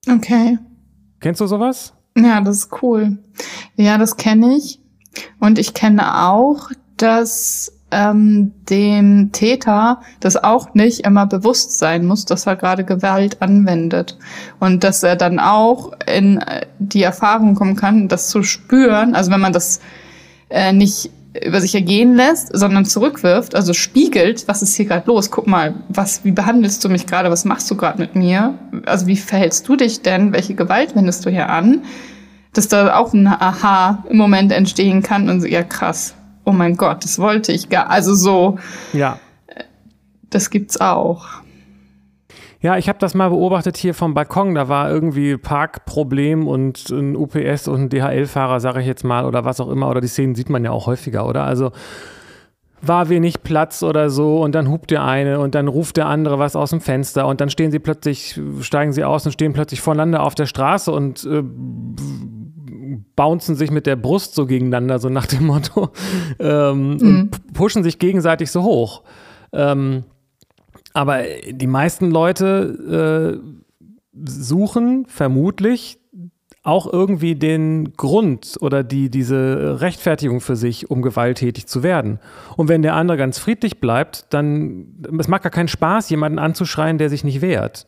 [0.10, 0.58] Okay.
[1.20, 1.94] Kennst du sowas?
[2.16, 3.18] Ja, das ist cool.
[3.76, 4.80] Ja, das kenne ich.
[5.40, 12.26] Und ich kenne auch, dass ähm, dem Täter das auch nicht immer bewusst sein muss,
[12.26, 14.18] dass er gerade Gewalt anwendet.
[14.60, 19.16] Und dass er dann auch in äh, die Erfahrung kommen kann, das zu spüren.
[19.16, 19.80] Also wenn man das
[20.50, 21.12] äh, nicht
[21.42, 25.32] über sich ergehen lässt, sondern zurückwirft, also spiegelt, was ist hier gerade los?
[25.32, 27.32] Guck mal, was, wie behandelst du mich gerade?
[27.32, 28.58] Was machst du gerade mit mir?
[28.86, 30.32] Also wie verhältst du dich denn?
[30.32, 31.82] Welche Gewalt wendest du hier an?
[32.54, 36.14] Dass da auch ein Aha im Moment entstehen kann und so, ja krass.
[36.46, 37.90] Oh mein Gott, das wollte ich gar.
[37.90, 38.60] Also so.
[38.92, 39.18] Ja.
[40.30, 41.26] Das gibt's auch.
[42.64, 44.56] Ja, ich habe das mal beobachtet hier vom Balkon.
[44.56, 49.44] Da war irgendwie Parkproblem und ein UPS und ein DHL-Fahrer, sage ich jetzt mal, oder
[49.44, 49.90] was auch immer.
[49.90, 51.44] Oder die Szenen sieht man ja auch häufiger, oder?
[51.44, 51.72] Also
[52.82, 56.40] war wenig Platz oder so und dann hupt der eine und dann ruft der andere
[56.40, 59.82] was aus dem Fenster und dann stehen sie plötzlich, steigen sie aus und stehen plötzlich
[59.82, 61.44] voneinander auf der Straße und äh,
[63.16, 65.90] bouncen sich mit der Brust so gegeneinander, so nach dem Motto,
[66.40, 67.00] ähm, mhm.
[67.02, 69.04] und pushen sich gegenseitig so hoch.
[69.54, 70.04] Ähm,
[70.94, 73.64] aber die meisten Leute äh,
[74.26, 76.00] suchen vermutlich
[76.64, 82.20] auch irgendwie den Grund oder die, diese Rechtfertigung für sich, um gewalttätig zu werden.
[82.56, 86.98] Und wenn der andere ganz friedlich bleibt, dann, es macht gar keinen Spaß, jemanden anzuschreien,
[86.98, 87.86] der sich nicht wehrt.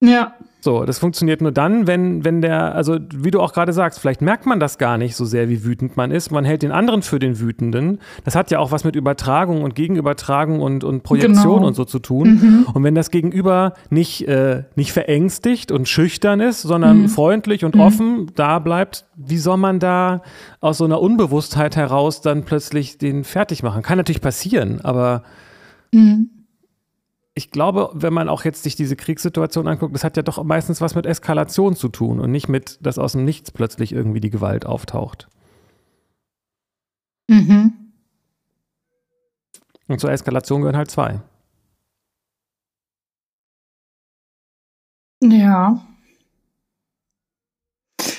[0.00, 0.34] Ja.
[0.64, 4.22] So, das funktioniert nur dann, wenn, wenn der, also wie du auch gerade sagst, vielleicht
[4.22, 6.30] merkt man das gar nicht so sehr, wie wütend man ist.
[6.30, 7.98] Man hält den anderen für den Wütenden.
[8.24, 11.66] Das hat ja auch was mit Übertragung und Gegenübertragung und, und Projektion genau.
[11.66, 12.28] und so zu tun.
[12.28, 12.66] Mhm.
[12.72, 17.08] Und wenn das Gegenüber nicht, äh, nicht verängstigt und schüchtern ist, sondern mhm.
[17.10, 17.82] freundlich und mhm.
[17.82, 20.22] offen da bleibt, wie soll man da
[20.62, 23.82] aus so einer Unbewusstheit heraus dann plötzlich den fertig machen?
[23.82, 25.24] Kann natürlich passieren, aber
[25.92, 26.30] mhm
[27.34, 30.80] ich glaube, wenn man auch jetzt sich diese Kriegssituation anguckt, das hat ja doch meistens
[30.80, 34.30] was mit Eskalation zu tun und nicht mit, dass aus dem Nichts plötzlich irgendwie die
[34.30, 35.28] Gewalt auftaucht.
[37.28, 37.72] Mhm.
[39.88, 41.20] Und zur Eskalation gehören halt zwei.
[45.20, 45.84] Ja.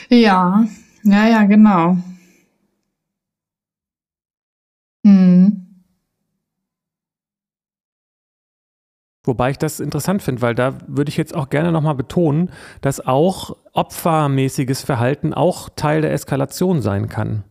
[0.09, 0.65] Ja,
[1.03, 1.97] ja, ja, genau.
[5.03, 5.64] Mhm.
[9.25, 12.51] Wobei ich das interessant finde, weil da würde ich jetzt auch gerne nochmal betonen,
[12.81, 17.43] dass auch opfermäßiges Verhalten auch Teil der Eskalation sein kann.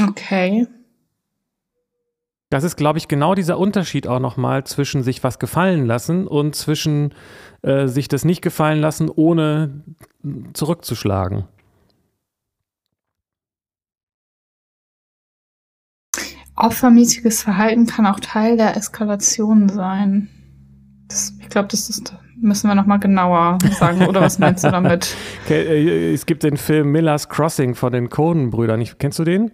[0.00, 0.66] Okay.
[2.50, 6.54] Das ist, glaube ich, genau dieser Unterschied auch nochmal zwischen sich was gefallen lassen und
[6.54, 7.12] zwischen
[7.62, 9.82] äh, sich das nicht gefallen lassen, ohne
[10.52, 11.48] zurückzuschlagen.
[16.56, 20.28] Opfermäßiges Verhalten kann auch Teil der Eskalation sein.
[21.08, 24.06] Das, ich glaube, das ist, müssen wir nochmal genauer sagen.
[24.06, 25.14] Oder was meinst du damit?
[25.44, 28.84] Okay, äh, es gibt den Film Miller's Crossing von den Coen-Brüdern.
[28.98, 29.52] Kennst du den?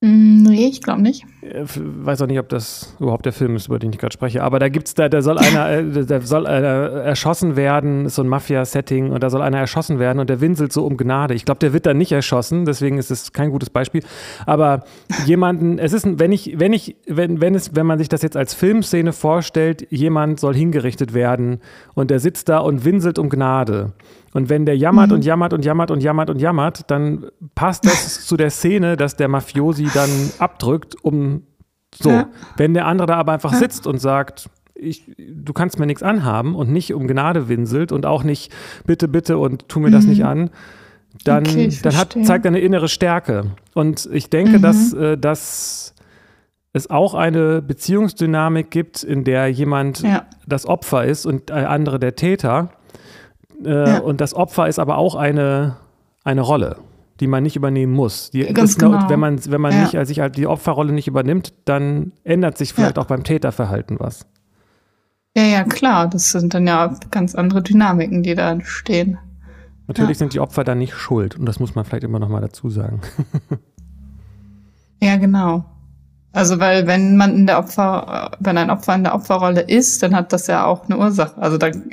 [0.00, 1.26] Mm, nee, ich glaube nicht.
[1.48, 4.12] Ich äh, weiß auch nicht, ob das überhaupt der Film ist, über den ich gerade
[4.12, 4.42] spreche.
[4.42, 8.22] Aber da gibt's da, da soll einer, äh, da soll einer erschossen werden, ist so
[8.22, 11.34] ein Mafia-Setting und da soll einer erschossen werden und der winselt so um Gnade.
[11.34, 14.02] Ich glaube, der wird dann nicht erschossen, deswegen ist es kein gutes Beispiel.
[14.46, 14.84] Aber
[15.24, 18.36] jemanden, es ist, wenn ich, wenn ich, wenn, wenn es, wenn man sich das jetzt
[18.36, 21.60] als Filmszene vorstellt, jemand soll hingerichtet werden
[21.94, 23.92] und der sitzt da und winselt um Gnade.
[24.36, 25.14] Und wenn der jammert mhm.
[25.14, 29.16] und jammert und jammert und jammert und jammert, dann passt das zu der Szene, dass
[29.16, 31.35] der Mafiosi dann abdrückt, um
[31.98, 32.10] so.
[32.10, 32.28] Ja.
[32.56, 33.58] Wenn der andere da aber einfach ja.
[33.58, 38.06] sitzt und sagt, ich, du kannst mir nichts anhaben und nicht um Gnade winselt und
[38.06, 38.52] auch nicht
[38.86, 39.92] bitte, bitte und tu mir mhm.
[39.92, 40.50] das nicht an,
[41.24, 43.52] dann, okay, dann hat, zeigt er eine innere Stärke.
[43.74, 44.62] Und ich denke, mhm.
[44.62, 45.94] dass, äh, dass
[46.72, 50.26] es auch eine Beziehungsdynamik gibt, in der jemand ja.
[50.46, 52.70] das Opfer ist und der andere der Täter.
[53.64, 54.00] Äh.
[54.00, 55.76] Und das Opfer ist aber auch eine,
[56.22, 56.76] eine Rolle,
[57.20, 58.30] die man nicht übernehmen muss.
[58.30, 59.08] Die, Ganz genau.
[59.08, 59.82] Wenn man, wenn man ja.
[59.82, 63.02] nicht, also sich halt die Opferrolle nicht übernimmt, dann ändert sich vielleicht ja.
[63.02, 64.26] auch beim Täterverhalten was.
[65.36, 66.08] Ja, ja, klar.
[66.08, 69.18] Das sind dann ja ganz andere Dynamiken, die da entstehen.
[69.86, 71.38] Natürlich sind die Opfer dann nicht schuld.
[71.38, 73.00] Und das muss man vielleicht immer noch mal dazu sagen.
[75.02, 75.64] ja, genau.
[76.32, 80.14] Also, weil wenn man in der Opfer, wenn ein Opfer in der Opferrolle ist, dann
[80.14, 81.40] hat das ja auch eine Ursache.
[81.40, 81.84] Also dann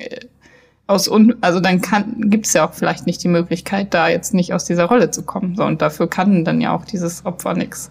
[0.87, 4.33] aus un also dann kann gibt es ja auch vielleicht nicht die Möglichkeit, da jetzt
[4.33, 5.55] nicht aus dieser Rolle zu kommen.
[5.55, 7.89] So, und dafür kann dann ja auch dieses Opfer nichts.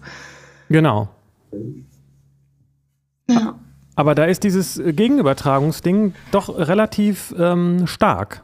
[0.69, 1.09] Genau.
[3.29, 3.55] Ja.
[3.95, 8.41] Aber da ist dieses Gegenübertragungsding doch relativ ähm, stark.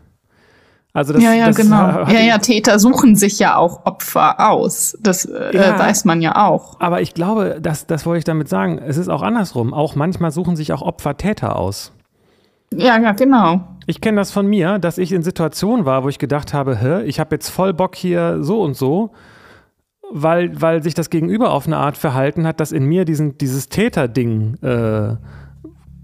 [0.93, 2.07] Also das, ja, ja, das genau.
[2.07, 4.97] Ja, ja, Täter suchen sich ja auch Opfer aus.
[5.01, 6.79] Das äh, ja, weiß man ja auch.
[6.79, 8.79] Aber ich glaube, das, das wollte ich damit sagen.
[8.79, 9.73] Es ist auch andersrum.
[9.73, 11.91] Auch manchmal suchen sich auch Opfer Täter aus.
[12.73, 13.61] Ja, ja, genau.
[13.89, 17.01] Ich kenne das von mir, dass ich in Situationen war, wo ich gedacht habe, hä,
[17.05, 19.13] ich habe jetzt voll Bock hier so und so,
[20.11, 23.67] weil, weil sich das Gegenüber auf eine Art verhalten hat, das in mir diesen, dieses
[23.67, 25.15] Täterding äh,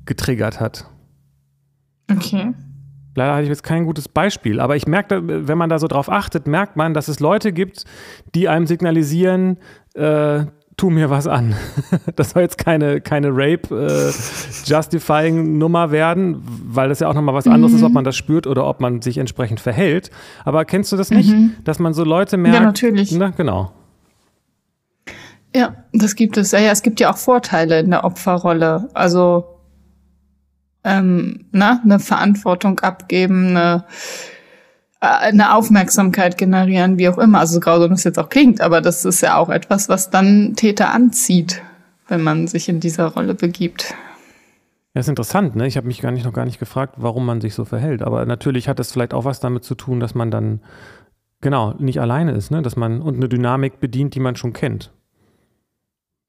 [0.08, 0.90] getriggert hat.
[2.12, 2.54] Okay.
[3.14, 6.10] Leider hatte ich jetzt kein gutes Beispiel, aber ich merke, wenn man da so drauf
[6.10, 7.86] achtet, merkt man, dass es Leute gibt,
[8.34, 9.60] die einem signalisieren,
[9.94, 10.46] äh,
[10.78, 11.56] tu mir was an.
[12.16, 17.74] Das soll jetzt keine, keine Rape-Justifying-Nummer äh, werden, weil das ja auch nochmal was anderes
[17.74, 17.80] mhm.
[17.80, 20.12] ist, ob man das spürt oder ob man sich entsprechend verhält.
[20.46, 21.56] Aber kennst du das nicht, mhm.
[21.64, 22.58] dass man so Leute merkt?
[22.58, 23.12] Ja, natürlich.
[23.12, 23.72] Na, genau.
[25.56, 26.52] Ja, das gibt es.
[26.52, 28.90] Ja, ja, es gibt ja auch Vorteile in der Opferrolle.
[28.94, 29.46] Also
[30.84, 33.86] ähm, na, eine Verantwortung abgeben, eine
[35.08, 37.40] eine Aufmerksamkeit generieren, wie auch immer.
[37.40, 40.54] Also so grausam das jetzt auch klingt, aber das ist ja auch etwas, was dann
[40.56, 41.62] Täter anzieht,
[42.08, 43.94] wenn man sich in dieser Rolle begibt.
[44.94, 45.68] Ja, ist interessant, ne?
[45.68, 48.02] Ich habe mich gar nicht noch gar nicht gefragt, warum man sich so verhält.
[48.02, 50.62] Aber natürlich hat es vielleicht auch was damit zu tun, dass man dann
[51.42, 52.62] genau nicht alleine ist, ne?
[52.62, 54.92] Dass man und eine Dynamik bedient, die man schon kennt.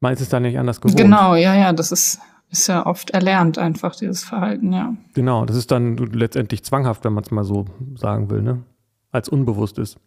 [0.01, 0.99] Man ist es dann nicht anders gewohnt.
[0.99, 2.21] Genau, ja, ja, das ist
[2.51, 4.95] ist ja oft erlernt einfach, dieses Verhalten, ja.
[5.15, 7.67] Genau, das ist dann letztendlich zwanghaft, wenn man es mal so
[7.97, 8.63] sagen will, ne?
[9.11, 9.99] Als unbewusst ist.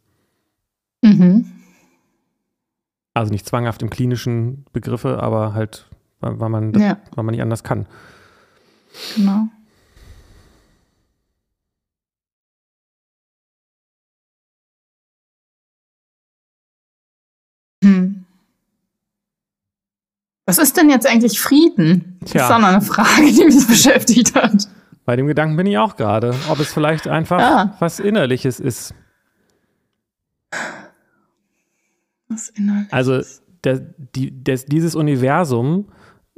[1.02, 1.52] Mhm.
[3.14, 6.98] Also nicht zwanghaft im klinischen Begriffe, aber halt, weil, man, das, ja.
[7.16, 7.88] weil man nicht anders kann.
[9.16, 9.48] Genau.
[17.84, 18.26] Hm.
[20.50, 22.18] Was ist denn jetzt eigentlich Frieden?
[22.22, 22.46] Das Tja.
[22.46, 24.68] ist auch noch eine Frage, die mich beschäftigt hat.
[25.06, 27.76] Bei dem Gedanken bin ich auch gerade, ob es vielleicht einfach ja.
[27.80, 28.96] was Innerliches ist.
[32.28, 32.92] Was Innerliches?
[32.92, 33.22] Also
[33.64, 33.80] der,
[34.16, 35.92] die, des, dieses Universum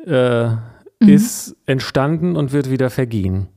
[0.06, 0.58] äh, mhm.
[1.00, 3.48] ist entstanden und wird wieder vergehen.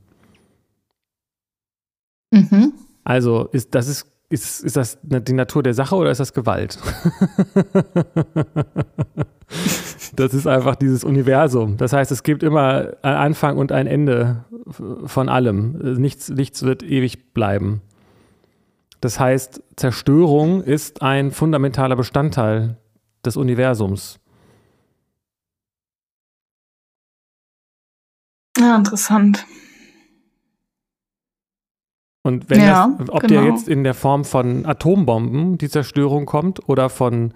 [2.31, 2.73] Mhm.
[3.03, 6.79] Also ist das ist ist, ist das die Natur der Sache oder ist das Gewalt?
[10.19, 11.77] das ist einfach dieses Universum.
[11.77, 14.45] Das heißt, es gibt immer einen Anfang und ein Ende
[15.05, 15.97] von allem.
[15.99, 17.81] Nichts, nichts wird ewig bleiben.
[19.01, 22.77] Das heißt, Zerstörung ist ein fundamentaler Bestandteil
[23.25, 24.19] des Universums.
[28.57, 29.45] Ja, interessant.
[32.23, 33.41] Und wenn Ja, das, ob genau.
[33.41, 37.33] der jetzt in der Form von Atombomben die Zerstörung kommt oder von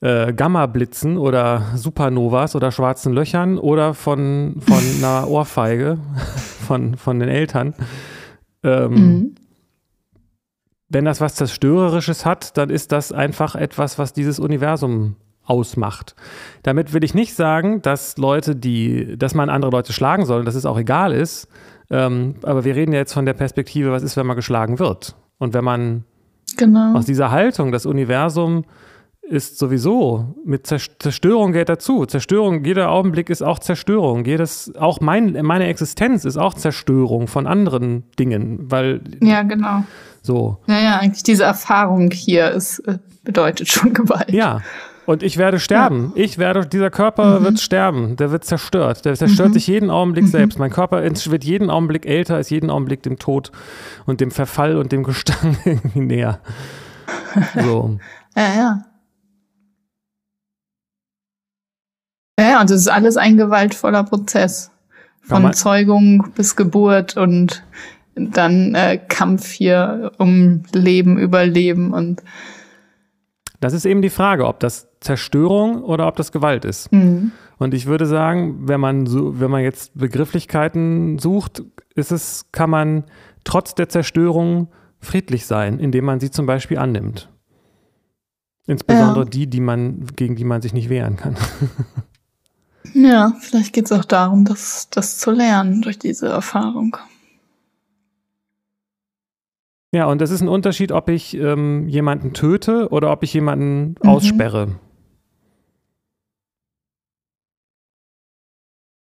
[0.00, 5.98] äh, Gamma-Blitzen oder Supernovas oder schwarzen Löchern oder von, von einer Ohrfeige
[6.66, 7.74] von, von den Eltern.
[8.62, 9.34] Ähm, Mhm.
[10.90, 16.14] Wenn das was Zerstörerisches hat, dann ist das einfach etwas, was dieses Universum ausmacht.
[16.62, 20.44] Damit will ich nicht sagen, dass Leute, die, dass man andere Leute schlagen soll und
[20.46, 21.46] dass es auch egal ist.
[21.90, 25.14] Ähm, aber wir reden ja jetzt von der Perspektive, was ist, wenn man geschlagen wird?
[25.36, 26.04] Und wenn man
[26.56, 26.94] Genau.
[26.94, 28.64] aus dieser Haltung, das Universum
[29.28, 32.06] ist sowieso mit Zer- Zerstörung gehört dazu.
[32.06, 34.24] Zerstörung, jeder Augenblick ist auch Zerstörung.
[34.24, 39.84] Jedes, auch mein, meine Existenz ist auch Zerstörung von anderen Dingen, weil Ja, genau.
[40.22, 40.58] so.
[40.66, 44.30] Ja, ja, eigentlich diese Erfahrung hier ist, äh, bedeutet schon Gewalt.
[44.30, 44.62] Ja.
[45.04, 46.12] Und ich werde sterben.
[46.16, 48.16] Ich werde, dieser Körper wird sterben.
[48.16, 49.06] Der wird zerstört.
[49.06, 50.58] Der zerstört sich jeden Augenblick selbst.
[50.58, 53.50] Mein Körper wird jeden Augenblick älter, ist jeden Augenblick dem Tod
[54.04, 56.40] und dem Verfall und dem Gestank irgendwie näher.
[57.62, 57.98] So.
[58.36, 58.82] Ja, ja.
[62.38, 64.70] Ja, und es ist alles ein gewaltvoller Prozess.
[65.22, 67.62] Von Zeugung bis Geburt und
[68.14, 72.22] dann äh, Kampf hier um Leben, Überleben und
[73.60, 76.90] Das ist eben die Frage, ob das Zerstörung oder ob das Gewalt ist.
[76.92, 77.32] hm.
[77.58, 81.64] Und ich würde sagen, wenn man so, wenn man jetzt Begrifflichkeiten sucht,
[81.96, 83.02] ist es, kann man
[83.42, 84.68] trotz der Zerstörung
[85.00, 87.28] friedlich sein, indem man sie zum Beispiel annimmt.
[88.68, 89.30] Insbesondere Ja.
[89.30, 91.34] die, die man, gegen die man sich nicht wehren kann.
[92.94, 96.96] Ja, vielleicht geht es auch darum, das, das zu lernen durch diese Erfahrung.
[99.94, 103.94] Ja, und es ist ein Unterschied, ob ich ähm, jemanden töte oder ob ich jemanden
[104.02, 104.08] Mhm.
[104.08, 104.78] aussperre.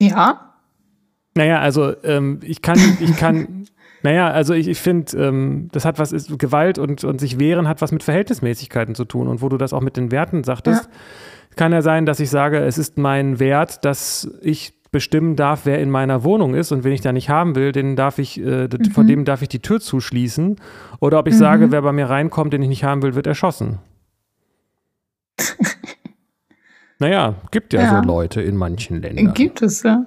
[0.00, 0.44] Ja,
[1.34, 3.66] Naja, also ähm, ich kann, ich kann,
[4.02, 7.68] naja, also ich, ich finde, ähm, das hat was, ist, Gewalt und, und sich wehren
[7.68, 9.28] hat was mit Verhältnismäßigkeiten zu tun.
[9.28, 10.88] Und wo du das auch mit den Werten sagtest,
[11.56, 15.80] kann ja sein, dass ich sage, es ist mein Wert, dass ich bestimmen darf, wer
[15.80, 18.68] in meiner Wohnung ist und wen ich da nicht haben will, den darf ich, äh,
[18.68, 20.56] d- von dem darf ich die Tür zuschließen.
[21.00, 23.78] Oder ob ich sage, wer bei mir reinkommt, den ich nicht haben will, wird erschossen.
[26.98, 28.02] naja, gibt ja, Ja.
[28.02, 29.34] so Leute in manchen Ländern.
[29.34, 30.06] gibt es, ja.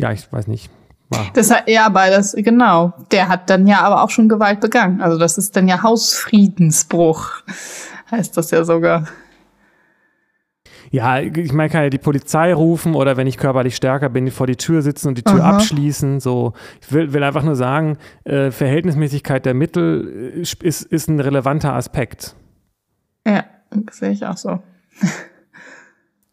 [0.00, 0.70] ja, ich weiß nicht.
[1.10, 1.24] War.
[1.32, 2.92] Das hat, ja, aber das, genau.
[3.12, 5.00] Der hat dann ja aber auch schon Gewalt begangen.
[5.00, 7.30] Also das ist dann ja Hausfriedensbruch.
[8.10, 9.06] Heißt das ja sogar.
[10.90, 14.46] Ja, ich meine, kann ja die Polizei rufen oder wenn ich körperlich stärker bin, vor
[14.46, 15.56] die Tür sitzen und die Tür Aha.
[15.56, 16.20] abschließen.
[16.20, 21.20] So, ich will, will einfach nur sagen, äh, Verhältnismäßigkeit der Mittel äh, ist, ist ein
[21.20, 22.34] relevanter Aspekt.
[23.26, 23.44] Ja,
[23.90, 24.60] sehe ich auch so.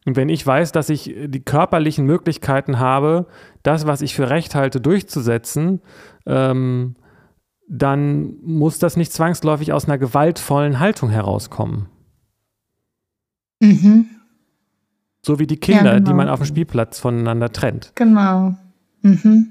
[0.06, 3.26] Und wenn ich weiß, dass ich die körperlichen Möglichkeiten habe,
[3.64, 5.82] das, was ich für recht halte, durchzusetzen,
[6.28, 6.96] ähm,
[7.68, 11.90] dann muss das nicht zwangsläufig aus einer gewaltvollen Haltung herauskommen.
[13.60, 14.06] Mhm,
[15.26, 16.18] So wie die Kinder, Ja, die genau.
[16.18, 17.92] man auf dem Spielplatz voneinander trennt.
[17.96, 18.56] genau.
[19.02, 19.48] Mhm.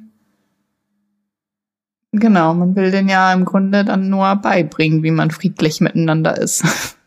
[2.12, 6.64] Genau, man will den ja im Grunde dann nur beibringen, wie man friedlich miteinander ist.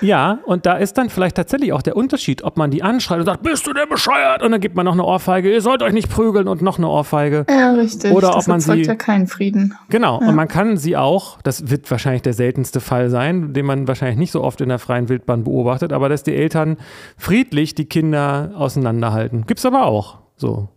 [0.00, 3.24] Ja, und da ist dann vielleicht tatsächlich auch der Unterschied, ob man die anschreit und
[3.26, 4.42] sagt, bist du der bescheuert?
[4.42, 6.88] Und dann gibt man noch eine Ohrfeige, ihr sollt euch nicht prügeln und noch eine
[6.88, 7.46] Ohrfeige.
[7.48, 8.12] Ja, richtig.
[8.12, 9.74] Oder das ob man sie- ja keinen Frieden.
[9.88, 10.28] Genau, Ja.
[10.28, 14.18] und man kann sie auch, das wird wahrscheinlich der seltenste Fall sein, den man wahrscheinlich
[14.18, 16.76] nicht so oft in der freien Wildbahn beobachtet, aber dass die Eltern
[17.16, 19.46] friedlich die Kinder auseinanderhalten.
[19.46, 20.68] Gibt's aber auch so.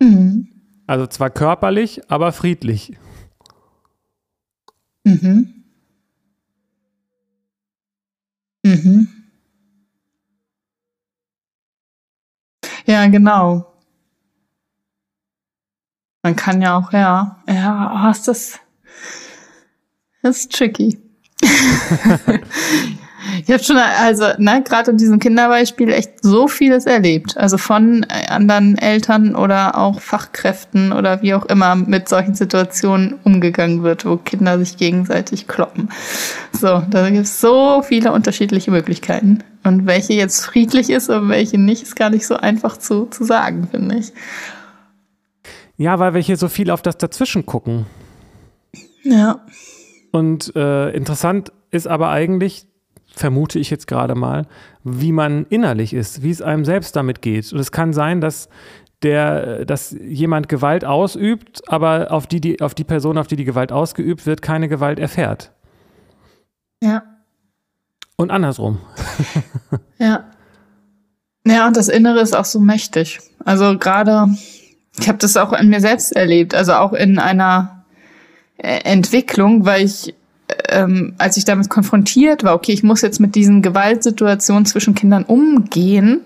[0.00, 0.48] Mhm.
[0.86, 2.92] Also zwar körperlich, aber friedlich.
[5.04, 5.52] Mhm.
[8.66, 9.08] Mhm.
[12.84, 13.72] Ja, genau.
[16.22, 18.58] Man kann ja auch, ja, ja, oh, ist das,
[20.22, 20.98] das ist tricky.
[23.42, 27.36] ich habe schon, also, ne, gerade in diesem Kinderbeispiel echt so vieles erlebt.
[27.36, 33.16] Also von äh, anderen Eltern oder auch Fachkräften oder wie auch immer mit solchen Situationen
[33.24, 35.90] umgegangen wird, wo Kinder sich gegenseitig kloppen.
[36.52, 39.42] So, da gibt es so viele unterschiedliche Möglichkeiten.
[39.64, 43.24] Und welche jetzt friedlich ist und welche nicht, ist gar nicht so einfach zu, zu
[43.24, 44.12] sagen, finde ich.
[45.76, 47.86] Ja, weil wir hier so viel auf das Dazwischen gucken.
[49.02, 49.40] Ja.
[50.12, 52.66] Und äh, interessant ist aber eigentlich,
[53.14, 54.46] vermute ich jetzt gerade mal,
[54.84, 57.52] wie man innerlich ist, wie es einem selbst damit geht.
[57.52, 58.48] Und es kann sein, dass
[59.02, 63.44] der, dass jemand Gewalt ausübt, aber auf die, die, auf die Person, auf die die
[63.44, 65.52] Gewalt ausgeübt wird, keine Gewalt erfährt.
[66.82, 67.02] Ja.
[68.16, 68.80] Und andersrum.
[69.98, 70.24] ja.
[71.46, 73.20] Ja, und das Innere ist auch so mächtig.
[73.44, 74.28] Also gerade,
[74.98, 77.84] ich habe das auch in mir selbst erlebt, also auch in einer
[78.56, 80.14] äh, Entwicklung, weil ich,
[80.68, 85.24] ähm, als ich damit konfrontiert war, okay, ich muss jetzt mit diesen Gewaltsituationen zwischen Kindern
[85.24, 86.20] umgehen,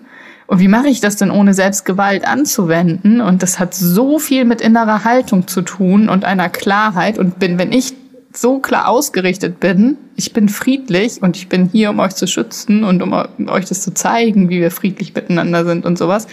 [0.51, 3.21] und wie mache ich das denn, ohne selbst Gewalt anzuwenden?
[3.21, 7.17] Und das hat so viel mit innerer Haltung zu tun und einer Klarheit.
[7.17, 7.93] Und bin, wenn ich
[8.33, 12.83] so klar ausgerichtet bin, ich bin friedlich und ich bin hier, um euch zu schützen
[12.83, 13.13] und um
[13.47, 16.27] euch das zu zeigen, wie wir friedlich miteinander sind und sowas,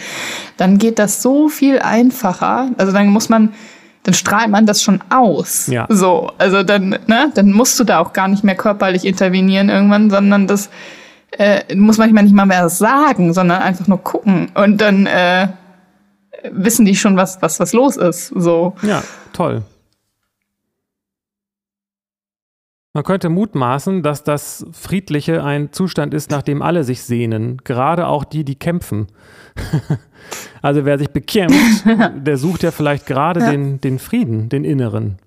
[0.57, 2.73] dann geht das so viel einfacher.
[2.77, 3.51] Also dann muss man,
[4.03, 5.67] dann strahlt man das schon aus.
[5.67, 5.87] Ja.
[5.89, 10.11] So, also dann, ne, dann musst du da auch gar nicht mehr körperlich intervenieren irgendwann,
[10.11, 10.71] sondern das,
[11.33, 15.49] äh, muss manchmal nicht mal mehr sagen, sondern einfach nur gucken und dann äh,
[16.51, 18.29] wissen die schon, was, was, was los ist.
[18.29, 18.75] So.
[18.83, 19.63] Ja, toll.
[22.99, 28.09] Man könnte mutmaßen, dass das Friedliche ein Zustand ist, nach dem alle sich sehnen, gerade
[28.09, 29.07] auch die, die kämpfen.
[30.63, 31.85] also wer sich bekämpft,
[32.17, 33.53] der sucht ja vielleicht gerade ja.
[33.53, 35.19] den, den Frieden, den Inneren.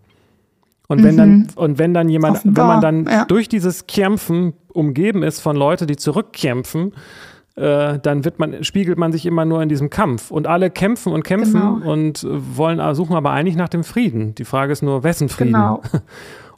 [0.89, 1.17] Und wenn mhm.
[1.17, 2.61] dann, und wenn dann jemand, Offenbar.
[2.61, 3.23] wenn man dann ja.
[3.23, 6.91] durch dieses Kämpfen umgeben ist von Leuten, die zurückkämpfen,
[7.55, 10.29] äh, dann wird man, spiegelt man sich immer nur in diesem Kampf.
[10.29, 11.89] Und alle kämpfen und kämpfen genau.
[11.89, 14.35] und wollen, suchen aber eigentlich nach dem Frieden.
[14.35, 15.53] Die Frage ist nur, wessen Frieden?
[15.53, 15.81] Genau.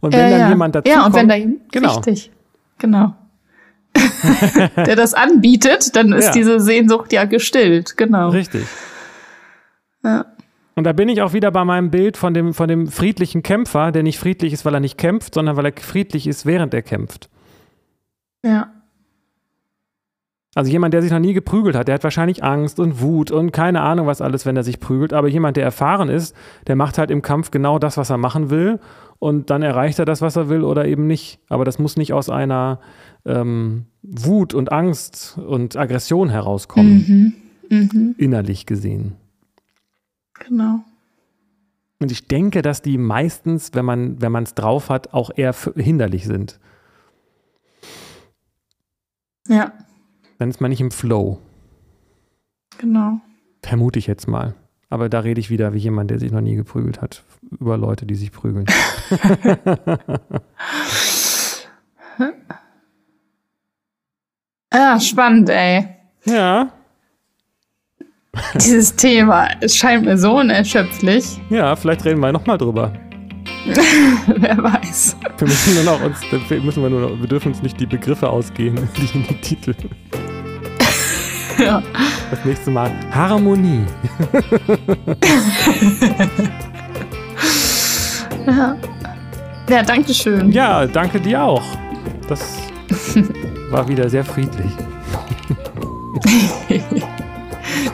[0.04, 1.38] Und wenn ja, dann jemand dazu Ja, und kommt, wenn da
[1.72, 1.96] genau.
[1.96, 2.30] richtig,
[2.78, 3.16] genau.
[4.76, 8.30] der das anbietet, dann ist diese Sehnsucht ja gestillt, genau.
[8.30, 8.66] Richtig.
[10.04, 10.26] Ja.
[10.76, 13.94] Und da bin ich auch wieder bei meinem Bild von dem, von dem friedlichen Kämpfer,
[13.94, 16.82] der nicht friedlich ist, weil er nicht kämpft, sondern weil er friedlich ist, während er
[16.82, 17.30] kämpft.
[18.44, 18.74] Ja.
[20.56, 23.52] Also jemand, der sich noch nie geprügelt hat, der hat wahrscheinlich Angst und Wut und
[23.52, 25.12] keine Ahnung was alles, wenn er sich prügelt.
[25.12, 26.36] Aber jemand, der erfahren ist,
[26.68, 28.80] der macht halt im Kampf genau das, was er machen will.
[29.18, 31.40] Und dann erreicht er das, was er will oder eben nicht.
[31.50, 32.80] Aber das muss nicht aus einer
[33.26, 37.34] ähm, Wut und Angst und Aggression herauskommen.
[37.70, 37.88] Mhm.
[37.92, 38.16] Mhm.
[38.18, 39.14] Innerlich gesehen.
[40.34, 40.84] Genau.
[42.00, 46.26] Und ich denke, dass die meistens, wenn man wenn es drauf hat, auch eher hinderlich
[46.26, 46.60] sind.
[49.48, 49.72] Ja.
[50.44, 51.40] Dann ist man nicht im Flow.
[52.78, 53.22] Genau.
[53.62, 54.56] Vermute ich jetzt mal.
[54.90, 57.24] Aber da rede ich wieder wie jemand, der sich noch nie geprügelt hat,
[57.62, 58.66] über Leute, die sich prügeln.
[64.74, 65.88] ja, spannend, ey.
[66.26, 66.74] Ja.
[68.56, 71.40] Dieses Thema, es scheint mir so unerschöpflich.
[71.50, 72.92] Ja, vielleicht reden wir nochmal drüber.
[74.28, 75.16] Wer weiß.
[75.38, 76.20] Wir müssen nur noch uns,
[76.50, 79.74] müssen wir nur noch, wir dürfen uns nicht die Begriffe ausgehen, die in die Titel.
[81.66, 81.84] Ja.
[82.32, 83.86] Das nächste Mal Harmonie.
[88.48, 88.76] ja.
[89.70, 90.52] Ja, danke schön.
[90.52, 91.64] Ja, danke dir auch.
[92.28, 92.58] Das
[93.72, 94.72] war wieder sehr friedlich.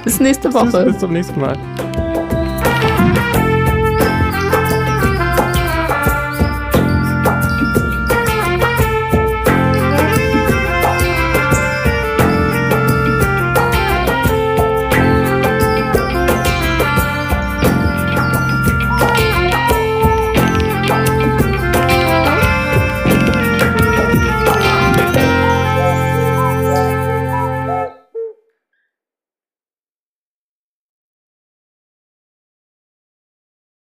[0.04, 0.86] Bis nächste Woche.
[0.86, 1.58] Bis zum nächsten Mal.